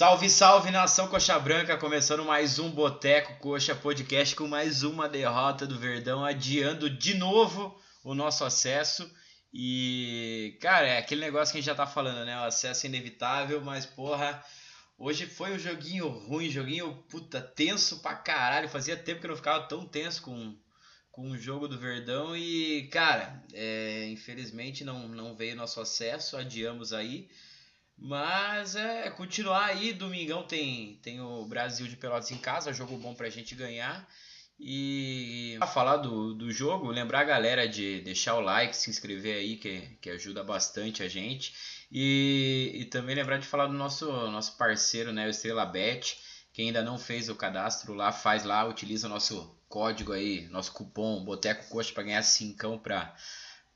Salve, 0.00 0.30
salve 0.30 0.70
nação 0.70 1.08
Coxa 1.08 1.38
Branca, 1.38 1.76
começando 1.76 2.24
mais 2.24 2.58
um 2.58 2.70
Boteco 2.70 3.36
Coxa 3.36 3.74
Podcast 3.74 4.34
com 4.34 4.48
mais 4.48 4.82
uma 4.82 5.06
derrota 5.06 5.66
do 5.66 5.78
Verdão, 5.78 6.24
adiando 6.24 6.88
de 6.88 7.12
novo 7.12 7.78
o 8.02 8.14
nosso 8.14 8.42
acesso. 8.42 9.14
E, 9.52 10.56
cara, 10.62 10.86
é 10.86 10.96
aquele 10.96 11.20
negócio 11.20 11.52
que 11.52 11.58
a 11.58 11.60
gente 11.60 11.66
já 11.66 11.74
tá 11.74 11.86
falando, 11.86 12.24
né? 12.24 12.34
O 12.40 12.44
acesso 12.44 12.86
é 12.86 12.88
inevitável, 12.88 13.60
mas 13.60 13.84
porra, 13.84 14.42
hoje 14.96 15.26
foi 15.26 15.52
um 15.52 15.58
joguinho 15.58 16.08
ruim, 16.08 16.48
joguinho 16.48 17.04
puta 17.10 17.38
tenso 17.38 17.98
pra 18.00 18.14
caralho. 18.14 18.70
Fazia 18.70 18.96
tempo 18.96 19.20
que 19.20 19.26
eu 19.26 19.32
não 19.32 19.36
ficava 19.36 19.68
tão 19.68 19.86
tenso 19.86 20.22
com, 20.22 20.56
com 21.12 21.30
o 21.30 21.36
jogo 21.36 21.68
do 21.68 21.78
Verdão 21.78 22.34
e, 22.34 22.88
cara, 22.90 23.44
é, 23.52 24.06
infelizmente 24.08 24.82
não, 24.82 25.06
não 25.08 25.36
veio 25.36 25.54
nosso 25.54 25.78
acesso, 25.78 26.38
adiamos 26.38 26.94
aí. 26.94 27.28
Mas 28.00 28.76
é 28.76 29.10
continuar 29.10 29.66
aí, 29.66 29.92
domingão 29.92 30.42
tem, 30.42 30.98
tem 31.02 31.20
o 31.20 31.44
Brasil 31.44 31.86
de 31.86 31.96
Pelotas 31.96 32.30
em 32.30 32.38
casa, 32.38 32.72
jogo 32.72 32.96
bom 32.96 33.14
pra 33.14 33.28
gente 33.28 33.54
ganhar. 33.54 34.08
E 34.58 35.56
a 35.60 35.66
falar 35.66 35.98
do, 35.98 36.34
do 36.34 36.50
jogo, 36.50 36.90
lembrar 36.90 37.20
a 37.20 37.24
galera 37.24 37.68
de 37.68 38.00
deixar 38.00 38.36
o 38.36 38.40
like, 38.40 38.76
se 38.76 38.88
inscrever 38.88 39.36
aí, 39.36 39.56
que, 39.56 39.82
que 40.00 40.10
ajuda 40.10 40.42
bastante 40.42 41.02
a 41.02 41.08
gente. 41.08 41.54
E, 41.92 42.72
e 42.74 42.84
também 42.86 43.14
lembrar 43.14 43.38
de 43.38 43.46
falar 43.46 43.66
do 43.66 43.74
nosso, 43.74 44.10
nosso 44.30 44.56
parceiro, 44.56 45.12
né, 45.12 45.26
o 45.26 45.30
Estrela 45.30 45.66
Bet. 45.66 46.18
Quem 46.52 46.68
ainda 46.68 46.82
não 46.82 46.98
fez 46.98 47.28
o 47.28 47.34
cadastro 47.34 47.94
lá, 47.94 48.12
faz 48.12 48.44
lá, 48.44 48.66
utiliza 48.66 49.06
o 49.06 49.10
nosso 49.10 49.56
código 49.68 50.12
aí, 50.12 50.48
nosso 50.48 50.72
cupom 50.72 51.24
Boteco 51.24 51.68
Coxa 51.68 51.92
para 51.92 52.02
ganhar 52.02 52.22
5 52.22 52.78
para 52.80 53.14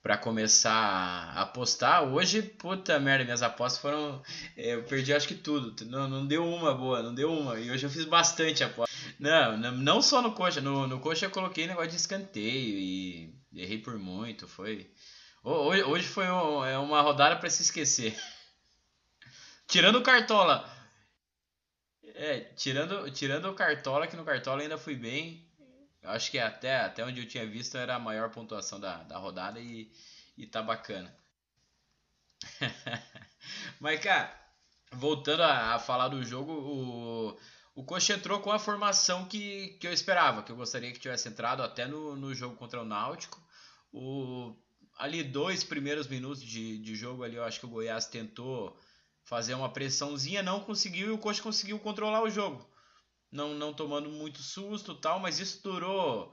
para 0.05 0.19
começar 0.19 0.71
a 0.71 1.41
apostar. 1.41 2.05
Hoje, 2.05 2.43
puta 2.43 3.01
merda, 3.01 3.25
minhas 3.25 3.41
apostas 3.41 3.81
foram. 3.81 4.23
É, 4.55 4.75
eu 4.75 4.83
perdi 4.83 5.15
acho 5.15 5.27
que 5.27 5.35
tudo. 5.35 5.75
Não, 5.87 6.07
não 6.07 6.27
deu 6.27 6.45
uma 6.47 6.75
boa, 6.75 7.03
não 7.03 7.15
deu 7.15 7.33
uma. 7.33 7.59
E 7.59 7.71
hoje 7.71 7.87
eu 7.87 7.91
fiz 7.91 8.05
bastante 8.05 8.63
aposta. 8.63 8.95
Não, 9.19 9.57
não 9.57 10.03
só 10.03 10.21
no 10.21 10.33
coxa. 10.33 10.61
No, 10.61 10.87
no 10.87 11.01
coxa 11.01 11.25
eu 11.25 11.31
coloquei 11.31 11.67
negócio 11.67 11.89
de 11.89 11.97
escanteio 11.97 12.79
e 12.79 13.35
errei 13.55 13.79
por 13.79 13.99
muito. 13.99 14.47
Foi. 14.47 14.93
Hoje, 15.43 15.83
hoje 15.85 16.07
foi 16.07 16.27
é 16.27 16.77
uma 16.77 17.01
rodada 17.01 17.37
para 17.37 17.49
se 17.49 17.63
esquecer. 17.63 18.15
Tirando 19.67 19.97
o 19.97 20.03
Cartola. 20.03 20.71
É, 22.15 22.41
tirando, 22.41 23.11
tirando 23.11 23.47
o 23.47 23.55
Cartola, 23.55 24.07
que 24.07 24.17
no 24.17 24.25
Cartola 24.25 24.61
ainda 24.61 24.77
fui 24.77 24.95
bem. 24.97 25.49
Acho 26.05 26.31
que 26.31 26.39
até, 26.39 26.77
até 26.81 27.05
onde 27.05 27.21
eu 27.21 27.29
tinha 27.29 27.47
visto 27.47 27.77
era 27.77 27.97
a 27.97 27.99
maior 27.99 28.31
pontuação 28.31 28.79
da, 28.79 29.03
da 29.05 29.17
rodada 29.17 29.59
e, 29.59 29.91
e 30.37 30.47
tá 30.47 30.63
bacana. 30.63 31.15
Mas, 33.81 34.01
cara, 34.01 34.39
voltando 34.93 35.43
a, 35.43 35.75
a, 35.75 35.79
falar 35.79 36.09
do 36.09 36.23
jogo, 36.23 36.53
o, 36.53 37.39
o 37.75 37.85
Coxa 37.85 38.15
entrou 38.15 38.41
com 38.41 38.53
a 38.53 38.59
formação 38.59 39.27
que, 39.27 39.79
que 39.81 39.87
eu 39.87 39.93
esperava, 39.93 40.43
que 40.43 40.53
eu 40.53 40.57
gostaria 40.57 40.93
que 40.93 41.01
tivesse 41.01 41.29
entrado 41.29 41.63
até 41.63 41.87
no, 41.87 42.15
no 42.15 42.35
jogo 42.35 42.57
contra 42.57 42.83
o 42.83 42.85
Náutico. 42.85 43.43
O, 43.91 44.55
ali, 44.99 45.23
dois 45.23 45.65
primeiros 45.65 46.07
minutos 46.07 46.43
de, 46.43 46.79
de 46.79 46.95
jogo 46.95 47.25
ali, 47.25 47.37
eu 47.37 47.45
acho 47.45 47.61
que 47.61 47.67
o 47.67 47.71
Goiás 47.71 48.07
tentou 48.07 48.79
fazer 49.23 49.55
uma 49.55 49.73
pressãozinha, 49.73 50.43
não 50.43 50.61
conseguiu 50.61 51.09
e 51.09 51.13
o 51.13 51.19
Coxa 51.19 51.43
conseguiu 51.43 51.79
controlar 51.79 52.23
o 52.23 52.31
jogo 52.31 52.74
não, 53.35 53.53
não 53.53 53.75
tomando 53.75 54.09
muito 54.09 54.39
susto 54.39 54.95
tal, 54.95 55.19
mas 55.19 55.41
isso 55.41 55.63
durou 55.63 56.33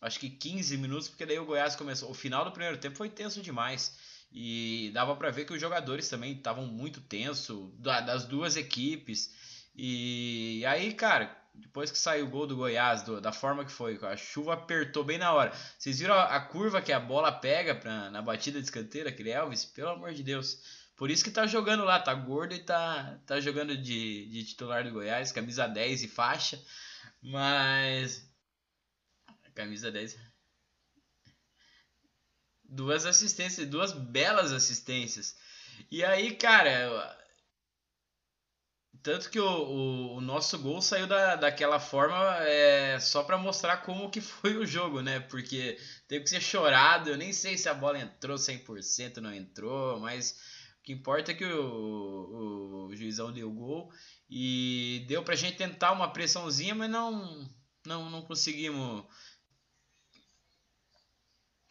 acho 0.00 0.20
que 0.20 0.30
15 0.30 0.76
minutos, 0.76 1.08
porque 1.08 1.26
daí 1.26 1.38
o 1.38 1.44
Goiás 1.44 1.74
começou. 1.74 2.10
O 2.10 2.14
final 2.14 2.44
do 2.44 2.52
primeiro 2.52 2.78
tempo 2.78 2.96
foi 2.96 3.10
tenso 3.10 3.42
demais. 3.42 3.98
E 4.32 4.90
dava 4.92 5.16
para 5.16 5.30
ver 5.30 5.44
que 5.44 5.52
os 5.52 5.60
jogadores 5.60 6.08
também 6.08 6.32
estavam 6.32 6.66
muito 6.66 7.00
tenso 7.00 7.72
das 7.78 8.24
duas 8.24 8.56
equipes. 8.56 9.34
E 9.74 10.64
aí, 10.66 10.92
cara, 10.92 11.36
depois 11.54 11.90
que 11.90 11.98
saiu 11.98 12.26
o 12.26 12.30
gol 12.30 12.46
do 12.46 12.56
Goiás, 12.56 13.02
do, 13.02 13.20
da 13.20 13.32
forma 13.32 13.64
que 13.64 13.72
foi, 13.72 13.98
a 14.02 14.16
chuva 14.16 14.54
apertou 14.54 15.04
bem 15.04 15.18
na 15.18 15.32
hora. 15.32 15.52
Vocês 15.78 15.98
viram 15.98 16.14
a, 16.14 16.36
a 16.36 16.40
curva 16.40 16.82
que 16.82 16.92
a 16.92 17.00
bola 17.00 17.32
pega 17.32 17.74
pra, 17.74 18.10
na 18.10 18.20
batida 18.20 18.58
de 18.60 18.66
escanteio, 18.66 19.08
aquele 19.08 19.30
Elvis? 19.30 19.64
Pelo 19.64 19.90
amor 19.90 20.12
de 20.12 20.22
Deus. 20.22 20.60
Por 20.96 21.10
isso 21.10 21.22
que 21.22 21.30
tá 21.30 21.46
jogando 21.46 21.84
lá, 21.84 22.00
tá 22.00 22.14
gordo 22.14 22.54
e 22.54 22.58
tá, 22.58 23.18
tá 23.26 23.38
jogando 23.38 23.76
de, 23.76 24.26
de 24.26 24.44
titular 24.44 24.82
do 24.82 24.90
Goiás, 24.90 25.30
camisa 25.30 25.68
10 25.68 26.04
e 26.04 26.08
faixa. 26.08 26.60
Mas. 27.22 28.26
Camisa 29.54 29.92
10. 29.92 30.18
Duas 32.64 33.04
assistências, 33.04 33.68
duas 33.68 33.92
belas 33.92 34.52
assistências. 34.52 35.36
E 35.90 36.02
aí, 36.02 36.34
cara. 36.34 37.14
Tanto 39.02 39.30
que 39.30 39.38
o, 39.38 39.46
o, 39.46 40.16
o 40.16 40.20
nosso 40.20 40.58
gol 40.58 40.82
saiu 40.82 41.06
da, 41.06 41.36
daquela 41.36 41.78
forma 41.78 42.38
é, 42.40 42.98
só 42.98 43.22
para 43.22 43.38
mostrar 43.38 43.76
como 43.78 44.10
que 44.10 44.20
foi 44.20 44.56
o 44.56 44.66
jogo, 44.66 45.00
né? 45.02 45.20
Porque 45.20 45.78
teve 46.08 46.24
que 46.24 46.30
ser 46.30 46.40
chorado. 46.40 47.10
Eu 47.10 47.16
nem 47.18 47.32
sei 47.32 47.58
se 47.58 47.68
a 47.68 47.74
bola 47.74 48.00
entrou 48.00 48.36
100%, 48.36 49.18
não 49.18 49.32
entrou, 49.32 50.00
mas 50.00 50.55
que 50.86 50.92
importa 50.92 51.32
é 51.32 51.34
que 51.34 51.44
o, 51.44 51.66
o, 51.66 52.86
o 52.86 52.96
juizão 52.96 53.32
deu 53.32 53.50
gol 53.50 53.92
e 54.30 55.04
deu 55.08 55.20
pra 55.24 55.34
gente 55.34 55.56
tentar 55.56 55.90
uma 55.90 56.12
pressãozinha, 56.12 56.76
mas 56.76 56.88
não 56.88 57.44
não, 57.84 58.08
não 58.08 58.22
conseguimos. 58.22 59.04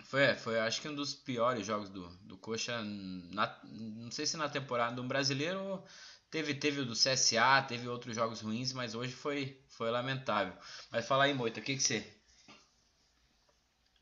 Foi, 0.04 0.36
foi 0.36 0.60
acho 0.60 0.82
que 0.82 0.90
um 0.90 0.96
dos 0.96 1.14
piores 1.14 1.66
jogos 1.66 1.90
do, 1.90 2.08
do 2.24 2.38
Coxa, 2.38 2.82
na, 2.84 3.58
não 3.64 4.12
sei 4.12 4.26
se 4.26 4.36
na 4.36 4.50
temporada 4.50 4.96
do 4.96 5.04
brasileiro 5.04 5.82
teve 6.30 6.54
teve 6.54 6.82
o 6.82 6.86
do 6.86 6.94
CSA, 6.94 7.66
teve 7.68 7.88
outros 7.88 8.16
jogos 8.16 8.42
ruins, 8.42 8.74
mas 8.74 8.96
hoje 8.96 9.14
foi 9.14 9.64
foi 9.70 9.90
lamentável. 9.92 10.54
Mas 10.92 11.08
fala 11.08 11.24
aí, 11.24 11.34
Moita, 11.34 11.62
o 11.62 11.64
que 11.64 11.76
que 11.76 11.82
você 11.82 12.16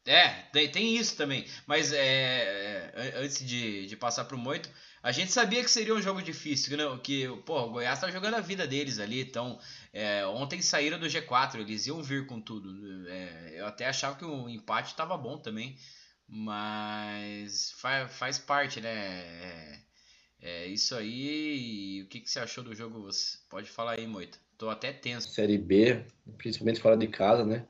é, 0.05 0.29
tem, 0.51 0.69
tem 0.71 0.97
isso 0.97 1.15
também. 1.15 1.47
Mas 1.65 1.93
é, 1.93 2.91
é 2.93 3.13
antes 3.17 3.45
de, 3.45 3.85
de 3.85 3.95
passar 3.95 4.25
pro 4.25 4.37
Moito, 4.37 4.69
a 5.03 5.11
gente 5.11 5.33
sabia 5.33 5.61
que 5.61 5.69
seria 5.69 5.93
um 5.93 6.01
jogo 6.01 6.21
difícil, 6.21 6.69
que, 6.69 6.77
não, 6.77 6.97
que 6.97 7.27
pô, 7.45 7.63
o 7.63 7.71
Goiás 7.71 7.99
tá 7.99 8.09
jogando 8.09 8.35
a 8.35 8.39
vida 8.39 8.65
deles 8.65 8.99
ali, 8.99 9.19
então 9.19 9.59
é, 9.91 10.25
ontem 10.25 10.61
saíram 10.61 10.97
do 10.97 11.07
G4, 11.07 11.59
eles 11.59 11.85
iam 11.85 12.01
vir 12.01 12.25
com 12.25 12.39
tudo. 12.39 12.73
É, 13.09 13.59
eu 13.59 13.65
até 13.65 13.85
achava 13.85 14.17
que 14.17 14.23
o 14.23 14.47
empate 14.47 14.91
estava 14.91 15.17
bom 15.17 15.37
também, 15.37 15.75
mas 16.25 17.73
faz, 17.73 18.13
faz 18.13 18.39
parte, 18.39 18.79
né? 18.79 18.89
É, 18.89 19.79
é 20.41 20.67
isso 20.67 20.95
aí. 20.95 22.03
O 22.03 22.07
que, 22.07 22.21
que 22.21 22.29
você 22.29 22.39
achou 22.39 22.63
do 22.63 22.73
jogo? 22.73 23.01
Você 23.01 23.37
pode 23.49 23.69
falar 23.69 23.99
aí, 23.99 24.07
Moita. 24.07 24.37
Tô 24.57 24.69
até 24.69 24.93
tenso. 24.93 25.29
Série 25.29 25.57
B, 25.57 26.05
principalmente 26.37 26.79
fora 26.79 26.95
de 26.95 27.07
casa, 27.07 27.45
né? 27.45 27.67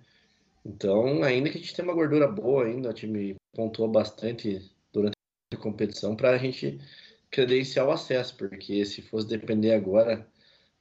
Então, 0.64 1.24
ainda 1.24 1.50
que 1.50 1.58
a 1.58 1.62
gente 1.62 1.74
tenha 1.74 1.88
uma 1.88 1.96
gordura 1.96 2.28
boa 2.28 2.66
ainda, 2.66 2.92
o 2.92 2.94
time 2.94 3.36
pontuou 3.56 3.90
bastante 3.90 4.72
durante 4.92 5.16
a 5.52 5.58
competição 5.58 6.16
para 6.16 6.32
a 6.32 6.38
gente 6.38 6.80
credenciar 7.34 7.88
o 7.88 7.92
acesso, 7.92 8.38
porque 8.38 8.86
se 8.86 9.02
fosse 9.02 9.28
depender 9.28 9.74
agora, 9.74 10.26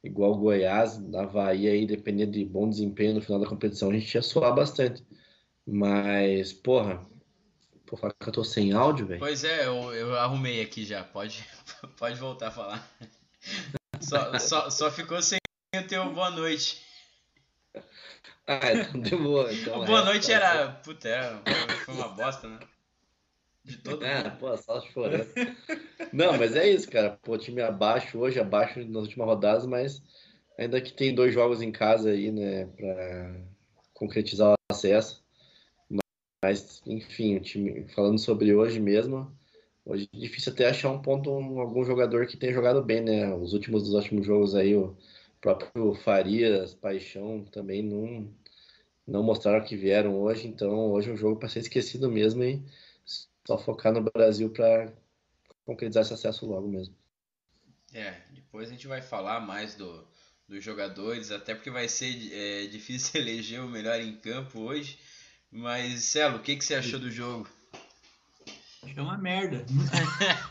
igual 0.04 0.36
Goiás, 0.36 1.00
Havaí 1.14 1.66
aí, 1.66 1.86
depender 1.86 2.26
de 2.26 2.44
bom 2.44 2.68
desempenho 2.68 3.14
no 3.14 3.22
final 3.22 3.40
da 3.40 3.48
competição, 3.48 3.90
a 3.90 3.94
gente 3.94 4.14
ia 4.14 4.20
suar 4.20 4.54
bastante. 4.54 5.02
Mas, 5.66 6.52
porra, 6.52 7.06
por 7.86 7.98
falar 7.98 8.12
que 8.12 8.28
eu 8.28 8.32
tô 8.32 8.44
sem 8.44 8.74
áudio, 8.74 9.06
velho. 9.06 9.18
Pois 9.18 9.44
é, 9.44 9.66
eu, 9.66 9.94
eu 9.94 10.14
arrumei 10.18 10.60
aqui 10.60 10.84
já, 10.84 11.02
pode, 11.02 11.42
pode 11.96 12.20
voltar 12.20 12.48
a 12.48 12.50
falar. 12.50 12.96
Só, 14.00 14.38
só, 14.38 14.68
só 14.68 14.90
ficou 14.90 15.22
sem 15.22 15.38
o 15.74 15.86
teu 15.86 16.12
boa 16.12 16.30
noite. 16.30 16.82
Ah, 18.46 18.72
então 18.72 19.00
deu 19.00 19.22
boa. 19.22 19.52
Então 19.54 19.84
boa 19.86 20.00
é, 20.00 20.04
noite 20.04 20.26
tá 20.26 20.32
era. 20.34 20.72
Puta, 20.72 21.08
era, 21.08 21.42
foi 21.84 21.94
uma 21.94 22.08
bosta, 22.08 22.46
né? 22.46 22.58
De 23.64 23.76
todo 23.78 24.04
é, 24.04 24.24
mundo. 24.24 24.38
pô, 24.38 24.56
só 24.56 24.80
chorando. 24.80 25.28
Não, 26.12 26.36
mas 26.36 26.56
é 26.56 26.68
isso, 26.68 26.90
cara. 26.90 27.18
Pô, 27.22 27.38
time 27.38 27.62
abaixo 27.62 28.18
hoje, 28.18 28.40
abaixo 28.40 28.80
nas 28.84 29.04
últimas 29.04 29.26
rodadas, 29.26 29.66
mas 29.66 30.02
ainda 30.58 30.80
que 30.80 30.92
tem 30.92 31.14
dois 31.14 31.32
jogos 31.32 31.62
em 31.62 31.70
casa 31.70 32.10
aí, 32.10 32.30
né, 32.30 32.66
pra 32.66 33.36
concretizar 33.94 34.50
o 34.50 34.54
acesso. 34.70 35.22
Mas, 36.44 36.82
enfim, 36.86 37.36
o 37.36 37.40
time, 37.40 37.86
falando 37.94 38.18
sobre 38.18 38.52
hoje 38.52 38.80
mesmo, 38.80 39.32
hoje 39.86 40.08
é 40.12 40.18
difícil 40.18 40.52
até 40.52 40.68
achar 40.68 40.90
um 40.90 41.00
ponto, 41.00 41.30
um, 41.30 41.60
algum 41.60 41.84
jogador 41.84 42.26
que 42.26 42.36
tenha 42.36 42.52
jogado 42.52 42.82
bem, 42.82 43.00
né? 43.00 43.32
Os 43.32 43.52
últimos 43.52 43.84
dos 43.84 43.94
últimos 43.94 44.26
jogos 44.26 44.56
aí, 44.56 44.74
o 44.74 44.96
próprio 45.40 45.94
Farias, 45.94 46.74
Paixão 46.74 47.44
também 47.44 47.80
não, 47.80 48.28
não 49.06 49.22
mostraram 49.22 49.64
que 49.64 49.76
vieram 49.76 50.20
hoje, 50.20 50.48
então 50.48 50.90
hoje 50.90 51.10
é 51.10 51.12
um 51.12 51.16
jogo 51.16 51.38
para 51.38 51.48
ser 51.48 51.60
esquecido 51.60 52.10
mesmo 52.10 52.42
e 52.42 52.60
só 53.46 53.58
focar 53.58 53.92
no 53.92 54.02
Brasil 54.02 54.50
para 54.50 54.92
concretizar 55.64 56.02
esse 56.02 56.14
acesso 56.14 56.46
logo 56.46 56.68
mesmo. 56.68 56.94
É, 57.92 58.22
depois 58.30 58.68
a 58.68 58.72
gente 58.72 58.86
vai 58.86 59.02
falar 59.02 59.40
mais 59.40 59.74
do, 59.74 60.06
dos 60.48 60.64
jogadores, 60.64 61.30
até 61.30 61.54
porque 61.54 61.70
vai 61.70 61.88
ser 61.88 62.32
é, 62.32 62.66
difícil 62.72 63.20
eleger 63.20 63.60
o 63.60 63.68
melhor 63.68 64.00
em 64.00 64.16
campo 64.16 64.60
hoje. 64.60 64.98
Mas, 65.50 66.04
Celo, 66.04 66.38
o 66.38 66.42
que, 66.42 66.56
que 66.56 66.64
você 66.64 66.74
achou 66.74 66.98
do 66.98 67.10
jogo? 67.10 67.46
É 68.96 69.00
uma 69.00 69.18
merda. 69.18 69.64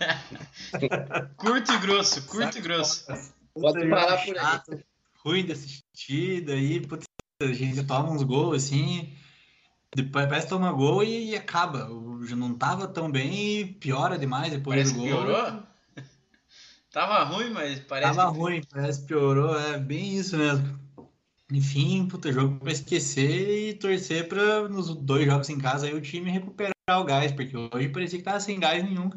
curto 1.36 1.72
e 1.72 1.78
grosso, 1.80 2.26
curto 2.28 2.46
Saca 2.46 2.60
e 2.60 2.62
grosso. 2.62 3.06
Pode 3.54 3.90
parar 3.90 4.24
por 4.24 4.38
aí. 4.38 4.84
Ruim 5.18 5.46
de 5.46 5.52
assistir, 5.52 6.42
daí 6.42 6.86
putz, 6.86 7.06
a 7.42 7.54
gente 7.54 7.84
toma 7.84 8.12
uns 8.12 8.24
gols 8.24 8.64
assim, 8.64 9.14
depois 9.96 10.26
parece 10.26 10.48
que 10.48 10.54
toma 10.54 10.72
gol 10.72 11.04
e, 11.04 11.32
e 11.32 11.36
acaba. 11.36 11.90
Já 12.26 12.36
não 12.36 12.54
tava 12.54 12.88
tão 12.88 13.12
bem 13.12 13.60
e 13.60 13.66
piora 13.66 14.18
demais 14.18 14.52
depois 14.52 14.76
parece 14.76 14.94
do 14.94 15.00
gol. 15.00 15.08
Piorou? 15.08 15.64
tava 16.92 17.24
ruim, 17.24 17.50
mas 17.50 17.80
parece. 17.82 18.16
Tava 18.16 18.32
que... 18.32 18.40
ruim, 18.40 18.62
parece 18.72 19.02
que 19.02 19.08
piorou, 19.08 19.60
é 19.60 19.78
bem 19.78 20.16
isso 20.16 20.38
mesmo. 20.38 20.80
Enfim, 21.52 22.08
puta, 22.08 22.32
jogo 22.32 22.58
pra 22.60 22.72
esquecer 22.72 23.70
e 23.70 23.74
torcer 23.74 24.30
pra 24.30 24.70
nos 24.70 24.96
dois 24.96 25.26
jogos 25.26 25.50
em 25.50 25.58
casa 25.58 25.86
aí 25.86 25.94
o 25.94 26.00
time 26.00 26.32
recuperar 26.32 26.72
o 26.90 27.04
gás, 27.04 27.34
porque 27.34 27.58
hoje 27.58 27.90
parecia 27.90 28.20
que 28.20 28.24
tava 28.24 28.40
sem 28.40 28.58
gás 28.58 28.82
nenhum. 28.82 29.10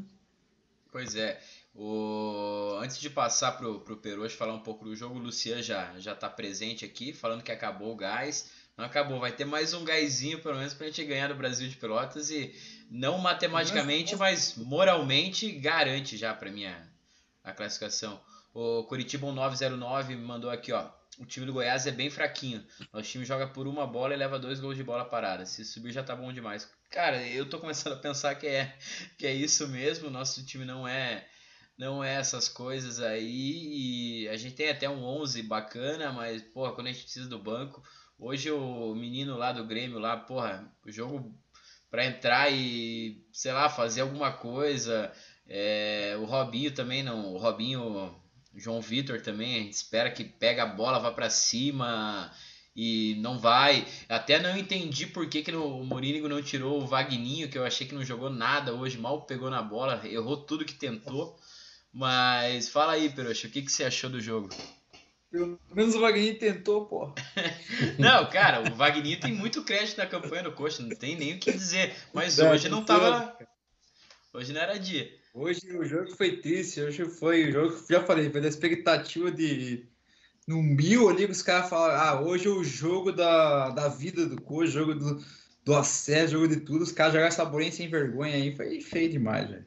Pois 0.91 1.15
é. 1.15 1.41
O... 1.75 2.79
Antes 2.81 3.01
de 3.01 3.11
passar 3.11 3.53
pro, 3.53 3.81
pro 3.81 3.97
Peroche 3.97 4.37
falar 4.37 4.55
um 4.55 4.61
pouco 4.61 4.85
do 4.85 4.95
jogo, 4.95 5.17
o 5.17 5.23
Lucian 5.23 5.61
já, 5.63 5.99
já 5.99 6.15
tá 6.15 6.29
presente 6.29 6.85
aqui, 6.85 7.13
falando 7.13 7.43
que 7.43 7.51
acabou 7.51 7.93
o 7.93 7.97
gás. 7.97 8.51
Não 8.77 8.85
acabou, 8.85 9.21
vai 9.21 9.33
ter 9.33 9.45
mais 9.45 9.73
um 9.73 9.85
gásinho, 9.85 10.41
pelo 10.41 10.57
menos, 10.57 10.75
pra 10.75 10.87
gente 10.87 11.05
ganhar 11.05 11.29
do 11.29 11.35
Brasil 11.35 11.69
de 11.69 11.77
Pelotas 11.77 12.31
e 12.31 12.55
não 12.91 13.19
matematicamente, 13.19 14.17
mas 14.17 14.57
moralmente 14.57 15.51
garante 15.53 16.17
já 16.17 16.35
pra 16.35 16.51
minha 16.51 16.89
a 17.43 17.53
classificação. 17.53 18.21
O 18.53 18.85
Curitiba 18.85 19.31
909 19.31 20.17
mandou 20.17 20.51
aqui, 20.51 20.73
ó. 20.73 20.91
O 21.19 21.25
time 21.25 21.47
do 21.47 21.53
Goiás 21.53 21.87
é 21.87 21.93
bem 21.93 22.11
fraquinho. 22.11 22.65
Nosso 22.93 23.09
time 23.09 23.25
joga 23.25 23.47
por 23.47 23.69
uma 23.69 23.87
bola 23.87 24.15
e 24.15 24.17
leva 24.17 24.39
dois 24.39 24.59
gols 24.59 24.77
de 24.77 24.83
bola 24.83 25.05
parada. 25.05 25.47
Se 25.47 25.65
subir 25.65 25.93
já 25.93 26.03
tá 26.03 26.17
bom 26.17 26.33
demais. 26.33 26.69
Cara, 26.91 27.25
eu 27.29 27.49
tô 27.49 27.61
começando 27.61 27.93
a 27.93 27.97
pensar 27.97 28.35
que 28.35 28.47
é, 28.47 28.77
que 29.17 29.27
é 29.27 29.33
isso 29.33 29.69
mesmo. 29.69 30.11
Nosso 30.11 30.45
time 30.45 30.65
não 30.65 30.87
é 30.87 31.25
não 31.77 32.03
é 32.03 32.15
essas 32.15 32.49
coisas 32.49 33.01
aí. 33.01 34.23
E 34.25 34.29
a 34.29 34.37
gente 34.37 34.55
tem 34.55 34.71
até 34.71 34.89
um 34.89 35.05
11 35.05 35.43
bacana, 35.43 36.13
mas, 36.13 36.43
porra, 36.43 36.73
quando 36.73 36.89
a 36.89 36.93
gente 36.93 37.05
precisa 37.05 37.29
do 37.29 37.39
banco. 37.39 37.83
Hoje 38.19 38.51
o 38.51 38.95
menino 38.95 39.37
lá 39.37 39.53
do 39.53 39.67
Grêmio, 39.67 39.99
lá, 39.99 40.17
porra, 40.17 40.71
o 40.87 40.91
jogo 40.91 41.35
para 41.91 42.07
entrar 42.07 42.51
e, 42.51 43.25
sei 43.33 43.53
lá, 43.53 43.69
fazer 43.69 44.01
alguma 44.03 44.33
coisa. 44.33 45.13
É, 45.47 46.17
o 46.21 46.25
Robinho 46.25 46.73
também 46.73 47.03
não. 47.03 47.35
O 47.35 47.39
Robinho 47.39 48.15
João 48.57 48.81
Vitor 48.81 49.21
também, 49.21 49.57
a 49.57 49.63
gente 49.63 49.73
espera 49.73 50.11
que 50.11 50.25
pega 50.25 50.63
a 50.63 50.67
bola, 50.67 50.99
vá 50.99 51.11
para 51.11 51.29
cima 51.29 52.33
e 52.75 53.17
não 53.21 53.39
vai. 53.39 53.87
Até 54.09 54.41
não 54.41 54.57
entendi 54.57 55.07
por 55.07 55.29
que, 55.29 55.43
que 55.43 55.53
no, 55.53 55.81
o 55.81 55.85
Mourinho 55.85 56.29
não 56.29 56.43
tirou 56.43 56.83
o 56.83 56.87
Vagninho, 56.87 57.49
que 57.49 57.59
eu 57.59 57.65
achei 57.65 57.87
que 57.87 57.95
não 57.95 58.05
jogou 58.05 58.31
nada 58.31 58.73
hoje, 58.73 58.99
mal 58.99 59.23
pegou 59.23 59.51
na 59.51 59.63
bola, 59.63 60.01
errou 60.05 60.37
tudo 60.37 60.65
que 60.65 60.75
tentou. 60.75 61.39
Mas 61.95 62.69
fala 62.69 62.95
aí, 62.95 63.09
Peroxa, 63.09 63.47
o 63.47 63.51
que, 63.51 63.63
que 63.63 63.71
você 63.71 63.85
achou 63.85 64.11
do 64.11 64.21
jogo? 64.21 64.49
Pelo 65.31 65.61
menos 65.73 65.95
o 65.95 66.01
Vagninho 66.01 66.37
tentou, 66.37 66.87
pô. 66.87 67.15
não, 67.99 68.29
cara, 68.29 68.69
o 68.69 68.75
Vagninho 68.75 69.21
tem 69.21 69.33
muito 69.33 69.65
crédito 69.65 69.99
na 69.99 70.07
campanha 70.07 70.43
do 70.43 70.53
Coxa, 70.53 70.83
não 70.83 70.95
tem 70.95 71.17
nem 71.17 71.35
o 71.35 71.39
que 71.39 71.53
dizer. 71.53 71.95
Mas 72.13 72.39
hoje 72.41 72.69
não 72.69 72.85
tava. 72.85 73.39
Hoje 74.33 74.53
não 74.53 74.61
era 74.61 74.77
dia. 74.77 75.09
Hoje 75.33 75.61
o 75.77 75.85
jogo 75.85 76.11
foi 76.17 76.39
triste, 76.39 76.81
hoje 76.81 77.05
foi 77.05 77.49
o 77.49 77.53
jogo, 77.53 77.85
já 77.89 78.03
falei, 78.05 78.31
foi 78.31 78.41
da 78.41 78.49
expectativa 78.49 79.31
de 79.31 79.87
no 80.47 80.63
mil 80.63 81.09
ali 81.09 81.27
que 81.27 81.33
os 81.33 81.43
caras 81.43 81.69
falam, 81.69 81.97
ah, 81.97 82.21
hoje 82.21 82.47
é 82.47 82.51
o 82.51 82.63
jogo 82.63 83.13
da, 83.13 83.71
da 83.71 83.89
vida 83.89 84.27
do 84.27 84.41
coach, 84.41 84.71
jogo 84.71 84.95
do, 84.95 85.25
do 85.65 85.75
acesso, 85.75 86.33
jogo 86.33 86.49
de 86.49 86.61
tudo, 86.61 86.83
os 86.83 86.93
caras 86.93 87.13
jogaram 87.13 87.29
essa 87.29 87.45
bolinha 87.45 87.73
sem 87.73 87.89
vergonha 87.89 88.35
aí, 88.35 88.55
foi 88.55 88.81
feio 88.81 89.11
demais, 89.11 89.49
velho. 89.49 89.67